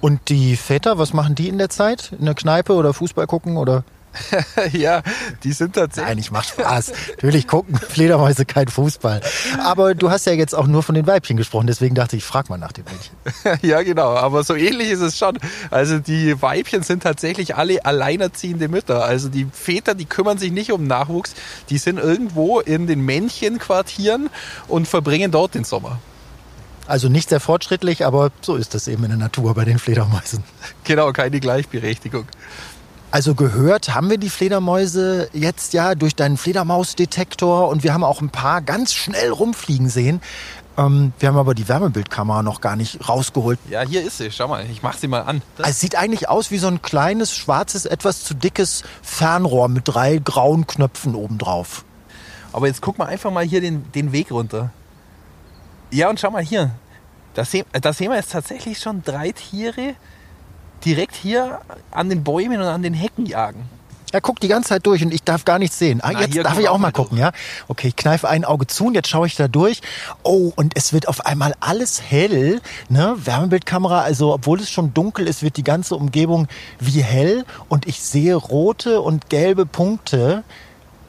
Und 0.00 0.28
die 0.28 0.56
Väter, 0.56 0.98
was 0.98 1.12
machen 1.12 1.34
die 1.34 1.48
in 1.48 1.58
der 1.58 1.70
Zeit? 1.70 2.12
In 2.18 2.26
der 2.26 2.34
Kneipe 2.34 2.74
oder 2.74 2.92
Fußball 2.92 3.26
gucken 3.26 3.56
oder? 3.56 3.84
ja, 4.72 5.02
die 5.42 5.52
sind 5.52 5.74
tatsächlich. 5.74 6.08
Nein, 6.08 6.18
ich 6.18 6.30
mach 6.30 6.44
Spaß. 6.44 6.92
Natürlich 7.10 7.46
gucken 7.46 7.76
Fledermäuse 7.76 8.44
kein 8.44 8.68
Fußball. 8.68 9.20
Aber 9.62 9.94
du 9.94 10.10
hast 10.10 10.26
ja 10.26 10.32
jetzt 10.32 10.54
auch 10.54 10.66
nur 10.66 10.82
von 10.82 10.94
den 10.94 11.06
Weibchen 11.06 11.36
gesprochen, 11.36 11.66
deswegen 11.66 11.94
dachte 11.94 12.16
ich, 12.16 12.24
frag 12.24 12.48
mal 12.48 12.58
nach 12.58 12.72
den 12.72 12.84
Mädchen. 12.84 13.14
Ja, 13.68 13.82
genau. 13.82 14.14
Aber 14.14 14.44
so 14.44 14.54
ähnlich 14.54 14.90
ist 14.90 15.00
es 15.00 15.18
schon. 15.18 15.38
Also 15.70 15.98
die 15.98 16.40
Weibchen 16.40 16.82
sind 16.82 17.02
tatsächlich 17.02 17.56
alle 17.56 17.84
alleinerziehende 17.84 18.68
Mütter. 18.68 19.04
Also 19.04 19.28
die 19.28 19.46
Väter, 19.52 19.94
die 19.94 20.04
kümmern 20.04 20.38
sich 20.38 20.52
nicht 20.52 20.72
um 20.72 20.86
Nachwuchs. 20.86 21.34
Die 21.70 21.78
sind 21.78 21.98
irgendwo 21.98 22.60
in 22.60 22.86
den 22.86 23.00
Männchenquartieren 23.04 24.30
und 24.68 24.86
verbringen 24.88 25.30
dort 25.30 25.54
den 25.54 25.64
Sommer. 25.64 25.98
Also 26.86 27.08
nicht 27.08 27.30
sehr 27.30 27.40
fortschrittlich, 27.40 28.04
aber 28.04 28.30
so 28.42 28.56
ist 28.56 28.74
das 28.74 28.88
eben 28.88 29.04
in 29.04 29.10
der 29.10 29.18
Natur 29.18 29.54
bei 29.54 29.64
den 29.64 29.78
Fledermäusen. 29.78 30.44
Genau, 30.84 31.12
keine 31.12 31.40
Gleichberechtigung. 31.40 32.26
Also 33.10 33.34
gehört 33.34 33.94
haben 33.94 34.10
wir 34.10 34.18
die 34.18 34.28
Fledermäuse 34.28 35.28
jetzt 35.32 35.72
ja 35.72 35.94
durch 35.94 36.14
deinen 36.14 36.36
Fledermausdetektor 36.36 37.68
und 37.68 37.84
wir 37.84 37.94
haben 37.94 38.04
auch 38.04 38.20
ein 38.20 38.28
paar 38.30 38.60
ganz 38.60 38.92
schnell 38.92 39.30
rumfliegen 39.30 39.88
sehen. 39.88 40.20
Ähm, 40.76 41.12
wir 41.20 41.28
haben 41.28 41.38
aber 41.38 41.54
die 41.54 41.68
Wärmebildkamera 41.68 42.42
noch 42.42 42.60
gar 42.60 42.74
nicht 42.76 43.08
rausgeholt. 43.08 43.58
Ja, 43.70 43.82
hier 43.82 44.02
ist 44.02 44.18
sie. 44.18 44.30
Schau 44.30 44.48
mal, 44.48 44.66
ich 44.70 44.82
mach 44.82 44.96
sie 44.98 45.06
mal 45.06 45.20
an. 45.20 45.40
Das, 45.56 45.66
Also 45.66 45.74
es 45.74 45.80
sieht 45.80 45.96
eigentlich 45.96 46.28
aus 46.28 46.50
wie 46.50 46.58
so 46.58 46.66
ein 46.66 46.82
kleines, 46.82 47.34
schwarzes, 47.34 47.86
etwas 47.86 48.24
zu 48.24 48.34
dickes 48.34 48.82
Fernrohr 49.00 49.68
mit 49.68 49.84
drei 49.86 50.18
grauen 50.22 50.66
Knöpfen 50.66 51.14
obendrauf. 51.14 51.84
aber 52.52 52.66
jetzt 52.66 52.82
guck 52.82 52.98
mal 52.98 53.06
einfach 53.06 53.30
mal 53.30 53.44
hier 53.44 53.60
den, 53.60 53.90
den 53.92 54.10
Weg 54.12 54.32
runter. 54.32 54.70
Ja, 55.94 56.10
und 56.10 56.18
schau 56.18 56.32
mal 56.32 56.42
hier. 56.42 56.72
Da, 57.34 57.44
seh, 57.44 57.64
da 57.72 57.92
sehen 57.92 58.10
wir 58.10 58.16
jetzt 58.16 58.32
tatsächlich 58.32 58.80
schon 58.80 59.04
drei 59.04 59.30
Tiere 59.30 59.94
direkt 60.84 61.14
hier 61.14 61.60
an 61.92 62.08
den 62.08 62.24
Bäumen 62.24 62.60
und 62.60 62.66
an 62.66 62.82
den 62.82 62.94
Hecken 62.94 63.26
jagen. 63.26 63.68
Er 64.10 64.20
guckt 64.20 64.42
die 64.42 64.48
ganze 64.48 64.70
Zeit 64.70 64.86
durch 64.86 65.04
und 65.04 65.14
ich 65.14 65.22
darf 65.22 65.44
gar 65.44 65.60
nichts 65.60 65.78
sehen. 65.78 66.00
Ah, 66.02 66.10
Na, 66.12 66.22
jetzt 66.22 66.36
darf 66.36 66.58
ich 66.58 66.68
auch 66.68 66.78
mal 66.78 66.90
gucken, 66.90 67.16
ja? 67.16 67.30
Okay, 67.68 67.88
ich 67.88 67.96
kneife 67.96 68.28
ein 68.28 68.44
Auge 68.44 68.66
zu 68.66 68.86
und 68.86 68.94
jetzt 68.94 69.08
schaue 69.08 69.28
ich 69.28 69.36
da 69.36 69.46
durch. 69.46 69.82
Oh, 70.24 70.52
und 70.56 70.76
es 70.76 70.92
wird 70.92 71.06
auf 71.06 71.26
einmal 71.26 71.54
alles 71.60 72.02
hell, 72.02 72.60
ne? 72.88 73.14
Wärmebildkamera, 73.16 74.00
also 74.00 74.34
obwohl 74.34 74.58
es 74.58 74.70
schon 74.70 74.94
dunkel 74.94 75.28
ist, 75.28 75.44
wird 75.44 75.56
die 75.56 75.64
ganze 75.64 75.94
Umgebung 75.94 76.48
wie 76.80 77.04
hell 77.04 77.44
und 77.68 77.86
ich 77.86 78.02
sehe 78.02 78.34
rote 78.34 79.00
und 79.00 79.30
gelbe 79.30 79.64
Punkte 79.64 80.42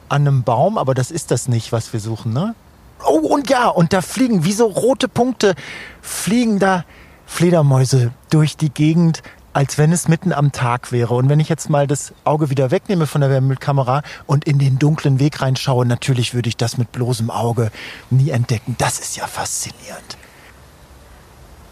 an 0.08 0.28
einem 0.28 0.44
Baum, 0.44 0.78
aber 0.78 0.94
das 0.94 1.10
ist 1.10 1.32
das 1.32 1.48
nicht, 1.48 1.72
was 1.72 1.92
wir 1.92 1.98
suchen, 1.98 2.32
ne? 2.32 2.54
Oh, 3.04 3.18
und 3.18 3.48
ja, 3.50 3.68
und 3.68 3.92
da 3.92 4.00
fliegen 4.00 4.44
wie 4.44 4.52
so 4.52 4.66
rote 4.66 5.08
Punkte, 5.08 5.54
fliegen 6.00 6.58
da 6.58 6.84
Fledermäuse 7.26 8.12
durch 8.30 8.56
die 8.56 8.70
Gegend, 8.70 9.22
als 9.52 9.78
wenn 9.78 9.90
es 9.90 10.06
mitten 10.06 10.32
am 10.32 10.52
Tag 10.52 10.92
wäre. 10.92 11.14
Und 11.14 11.28
wenn 11.28 11.40
ich 11.40 11.48
jetzt 11.48 11.70
mal 11.70 11.86
das 11.86 12.12
Auge 12.24 12.50
wieder 12.50 12.70
wegnehme 12.70 13.06
von 13.06 13.22
der 13.22 13.30
Wärmebildkamera 13.30 14.02
und 14.26 14.44
in 14.44 14.58
den 14.58 14.78
dunklen 14.78 15.18
Weg 15.18 15.40
reinschaue, 15.40 15.86
natürlich 15.86 16.34
würde 16.34 16.48
ich 16.48 16.56
das 16.56 16.78
mit 16.78 16.92
bloßem 16.92 17.30
Auge 17.30 17.70
nie 18.10 18.30
entdecken. 18.30 18.76
Das 18.78 18.98
ist 18.98 19.16
ja 19.16 19.26
faszinierend. 19.26 20.18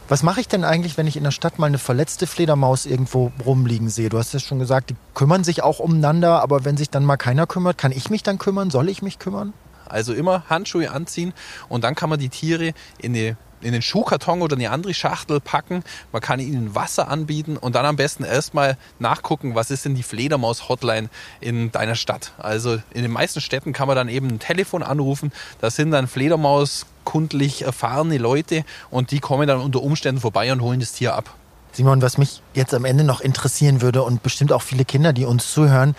Was 0.08 0.22
mache 0.22 0.40
ich 0.40 0.48
denn 0.48 0.64
eigentlich, 0.64 0.96
wenn 0.96 1.06
ich 1.06 1.16
in 1.16 1.24
der 1.24 1.30
Stadt 1.30 1.58
mal 1.58 1.66
eine 1.66 1.78
verletzte 1.78 2.26
Fledermaus 2.26 2.84
irgendwo 2.84 3.32
rumliegen 3.44 3.88
sehe? 3.88 4.10
Du 4.10 4.18
hast 4.18 4.34
ja 4.34 4.40
schon 4.40 4.58
gesagt, 4.58 4.90
die 4.90 4.96
kümmern 5.14 5.44
sich 5.44 5.62
auch 5.62 5.78
umeinander, 5.78 6.42
aber 6.42 6.64
wenn 6.64 6.76
sich 6.76 6.90
dann 6.90 7.04
mal 7.04 7.16
keiner 7.16 7.46
kümmert, 7.46 7.78
kann 7.78 7.92
ich 7.92 8.10
mich 8.10 8.22
dann 8.22 8.38
kümmern? 8.38 8.70
Soll 8.70 8.88
ich 8.88 9.02
mich 9.02 9.18
kümmern? 9.18 9.54
Also 9.94 10.12
immer 10.12 10.44
Handschuhe 10.50 10.90
anziehen 10.90 11.32
und 11.68 11.84
dann 11.84 11.94
kann 11.94 12.10
man 12.10 12.18
die 12.18 12.28
Tiere 12.28 12.72
in 12.98 13.14
eine 13.14 13.36
in 13.64 13.72
den 13.72 13.82
Schuhkarton 13.82 14.42
oder 14.42 14.56
eine 14.56 14.70
andere 14.70 14.94
Schachtel 14.94 15.40
packen. 15.40 15.82
Man 16.12 16.20
kann 16.20 16.38
ihnen 16.38 16.74
Wasser 16.74 17.08
anbieten 17.08 17.56
und 17.56 17.74
dann 17.74 17.86
am 17.86 17.96
besten 17.96 18.22
erstmal 18.24 18.76
nachgucken, 18.98 19.54
was 19.54 19.70
ist 19.70 19.84
denn 19.84 19.94
die 19.94 20.02
Fledermaus-Hotline 20.02 21.08
in 21.40 21.72
deiner 21.72 21.94
Stadt. 21.94 22.32
Also 22.38 22.74
in 22.92 23.02
den 23.02 23.10
meisten 23.10 23.40
Städten 23.40 23.72
kann 23.72 23.88
man 23.88 23.96
dann 23.96 24.08
eben 24.08 24.28
ein 24.28 24.38
Telefon 24.38 24.82
anrufen. 24.82 25.32
Da 25.60 25.70
sind 25.70 25.90
dann 25.90 26.06
Fledermaus 26.06 26.86
kundlich 27.04 27.62
erfahrene 27.62 28.18
Leute 28.18 28.64
und 28.90 29.10
die 29.10 29.20
kommen 29.20 29.48
dann 29.48 29.60
unter 29.60 29.82
Umständen 29.82 30.20
vorbei 30.20 30.52
und 30.52 30.60
holen 30.60 30.80
das 30.80 30.92
Tier 30.92 31.14
ab. 31.14 31.34
Simon, 31.72 32.02
was 32.02 32.18
mich 32.18 32.40
jetzt 32.54 32.72
am 32.72 32.84
Ende 32.84 33.02
noch 33.02 33.20
interessieren 33.20 33.82
würde 33.82 34.02
und 34.02 34.22
bestimmt 34.22 34.52
auch 34.52 34.62
viele 34.62 34.84
Kinder, 34.84 35.12
die 35.12 35.24
uns 35.24 35.52
zuhören, 35.52 35.96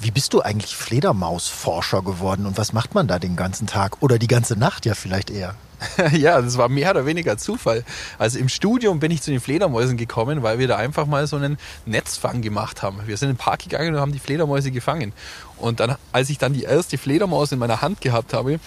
wie 0.00 0.10
bist 0.10 0.32
du 0.32 0.42
eigentlich 0.42 0.76
Fledermausforscher 0.76 2.02
geworden 2.02 2.46
und 2.46 2.58
was 2.58 2.72
macht 2.72 2.94
man 2.94 3.08
da 3.08 3.18
den 3.18 3.36
ganzen 3.36 3.66
Tag 3.66 4.00
oder 4.00 4.18
die 4.18 4.28
ganze 4.28 4.56
Nacht 4.56 4.86
ja 4.86 4.94
vielleicht 4.94 5.30
eher? 5.30 5.54
ja, 6.12 6.40
das 6.40 6.58
war 6.58 6.68
mehr 6.68 6.90
oder 6.90 7.06
weniger 7.06 7.38
Zufall. 7.38 7.84
Also 8.18 8.38
im 8.38 8.48
Studium 8.48 8.98
bin 9.00 9.10
ich 9.10 9.22
zu 9.22 9.30
den 9.30 9.40
Fledermäusen 9.40 9.96
gekommen, 9.96 10.42
weil 10.42 10.58
wir 10.58 10.68
da 10.68 10.76
einfach 10.76 11.06
mal 11.06 11.26
so 11.26 11.36
einen 11.36 11.56
Netzfang 11.86 12.42
gemacht 12.42 12.82
haben. 12.82 12.98
Wir 13.06 13.16
sind 13.16 13.30
in 13.30 13.34
den 13.36 13.38
Park 13.38 13.60
gegangen 13.60 13.94
und 13.94 14.00
haben 14.00 14.12
die 14.12 14.18
Fledermäuse 14.18 14.70
gefangen. 14.70 15.12
Und 15.56 15.80
dann, 15.80 15.96
als 16.12 16.30
ich 16.30 16.38
dann 16.38 16.52
die 16.52 16.64
erste 16.64 16.98
Fledermaus 16.98 17.52
in 17.52 17.58
meiner 17.58 17.80
Hand 17.80 18.00
gehabt 18.00 18.34
habe, 18.34 18.58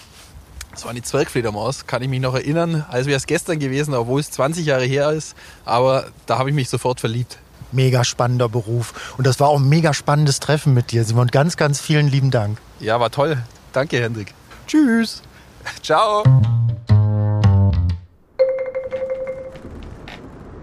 das 0.70 0.84
war 0.84 0.90
eine 0.90 1.02
Zwergfledermaus, 1.02 1.86
kann 1.86 2.02
ich 2.02 2.08
mich 2.08 2.20
noch 2.20 2.34
erinnern, 2.34 2.86
als 2.88 3.06
wäre 3.06 3.18
es 3.18 3.26
gestern 3.26 3.58
gewesen, 3.58 3.92
obwohl 3.92 4.20
es 4.20 4.30
20 4.30 4.64
Jahre 4.64 4.84
her 4.84 5.10
ist. 5.10 5.36
Aber 5.66 6.06
da 6.24 6.38
habe 6.38 6.48
ich 6.48 6.54
mich 6.54 6.70
sofort 6.70 6.98
verliebt. 6.98 7.38
Mega 7.72 8.04
spannender 8.04 8.48
Beruf. 8.48 9.14
Und 9.16 9.26
das 9.26 9.40
war 9.40 9.48
auch 9.48 9.58
ein 9.58 9.68
mega 9.68 9.94
spannendes 9.94 10.40
Treffen 10.40 10.74
mit 10.74 10.92
dir, 10.92 11.04
Simon. 11.04 11.28
Ganz, 11.28 11.56
ganz 11.56 11.80
vielen 11.80 12.08
lieben 12.08 12.30
Dank. 12.30 12.58
Ja, 12.80 13.00
war 13.00 13.10
toll. 13.10 13.38
Danke, 13.72 14.00
Hendrik. 14.00 14.34
Tschüss. 14.66 15.22
Ciao. 15.82 16.22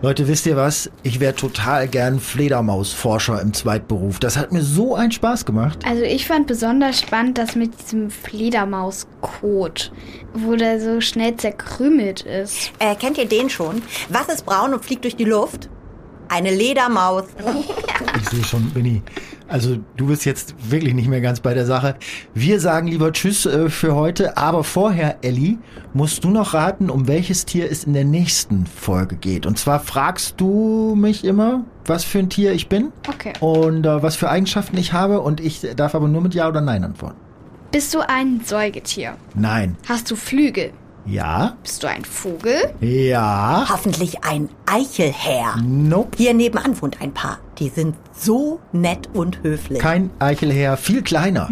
Leute, 0.01 0.29
wisst 0.29 0.45
ihr 0.45 0.55
was? 0.55 0.89
Ich 1.03 1.19
wäre 1.19 1.35
total 1.35 1.89
gern 1.89 2.21
Fledermausforscher 2.21 3.41
im 3.41 3.53
Zweitberuf. 3.53 4.17
Das 4.19 4.37
hat 4.37 4.53
mir 4.53 4.61
so 4.61 4.95
einen 4.95 5.11
Spaß 5.11 5.43
gemacht. 5.45 5.79
Also 5.85 6.03
ich 6.03 6.25
fand 6.25 6.47
besonders 6.47 7.01
spannend, 7.01 7.37
das 7.37 7.55
mit 7.55 7.73
diesem 7.81 8.09
Fledermauskot, 8.09 9.91
wo 10.33 10.55
der 10.55 10.79
so 10.79 11.01
schnell 11.01 11.35
zerkrümelt 11.35 12.21
ist. 12.21 12.71
Äh, 12.79 12.95
kennt 12.95 13.17
ihr 13.17 13.27
den 13.27 13.49
schon? 13.49 13.81
Was 14.07 14.29
ist 14.29 14.45
braun 14.45 14.73
und 14.73 14.85
fliegt 14.85 15.03
durch 15.03 15.17
die 15.17 15.25
Luft? 15.25 15.69
Eine 16.29 16.51
Ledermaus. 16.51 17.23
Ich 18.21 18.29
sehe 18.29 18.43
schon, 18.43 18.69
Benny. 18.71 19.01
Also 19.47 19.77
du 19.97 20.05
bist 20.07 20.25
jetzt 20.25 20.53
wirklich 20.69 20.93
nicht 20.93 21.07
mehr 21.09 21.21
ganz 21.21 21.39
bei 21.39 21.55
der 21.55 21.65
Sache. 21.65 21.95
Wir 22.35 22.59
sagen 22.59 22.87
lieber 22.87 23.11
Tschüss 23.11 23.47
äh, 23.47 23.67
für 23.69 23.95
heute. 23.95 24.37
Aber 24.37 24.63
vorher, 24.63 25.17
Elli, 25.23 25.57
musst 25.93 26.23
du 26.23 26.29
noch 26.29 26.53
raten, 26.53 26.91
um 26.91 27.07
welches 27.07 27.45
Tier 27.45 27.69
es 27.71 27.83
in 27.85 27.93
der 27.93 28.05
nächsten 28.05 28.67
Folge 28.67 29.15
geht. 29.15 29.47
Und 29.47 29.57
zwar 29.57 29.79
fragst 29.79 30.35
du 30.37 30.93
mich 30.95 31.23
immer, 31.25 31.63
was 31.85 32.03
für 32.03 32.19
ein 32.19 32.29
Tier 32.29 32.51
ich 32.51 32.69
bin 32.69 32.91
Okay. 33.07 33.33
und 33.39 33.85
äh, 33.87 34.03
was 34.03 34.15
für 34.15 34.29
Eigenschaften 34.29 34.77
ich 34.77 34.93
habe. 34.93 35.21
Und 35.21 35.39
ich 35.41 35.61
darf 35.75 35.95
aber 35.95 36.07
nur 36.07 36.21
mit 36.21 36.35
Ja 36.35 36.47
oder 36.47 36.61
Nein 36.61 36.83
antworten. 36.83 37.17
Bist 37.71 37.93
du 37.95 37.99
ein 38.07 38.41
Säugetier? 38.45 39.15
Nein. 39.33 39.77
Hast 39.87 40.09
du 40.11 40.15
Flügel? 40.15 40.71
Ja. 41.05 41.57
Bist 41.63 41.83
du 41.83 41.87
ein 41.87 42.05
Vogel? 42.05 42.73
Ja. 42.81 43.65
Hoffentlich 43.69 44.23
ein 44.23 44.49
Eichelherr. 44.65 45.57
Nope. 45.63 46.17
Hier 46.17 46.33
nebenan 46.33 46.79
wohnt 46.81 47.01
ein 47.01 47.13
Paar. 47.13 47.39
Die 47.57 47.69
sind 47.69 47.95
so 48.13 48.59
nett 48.71 49.09
und 49.13 49.43
höflich. 49.43 49.79
Kein 49.79 50.11
Eichelherr, 50.19 50.77
viel 50.77 51.01
kleiner. 51.01 51.49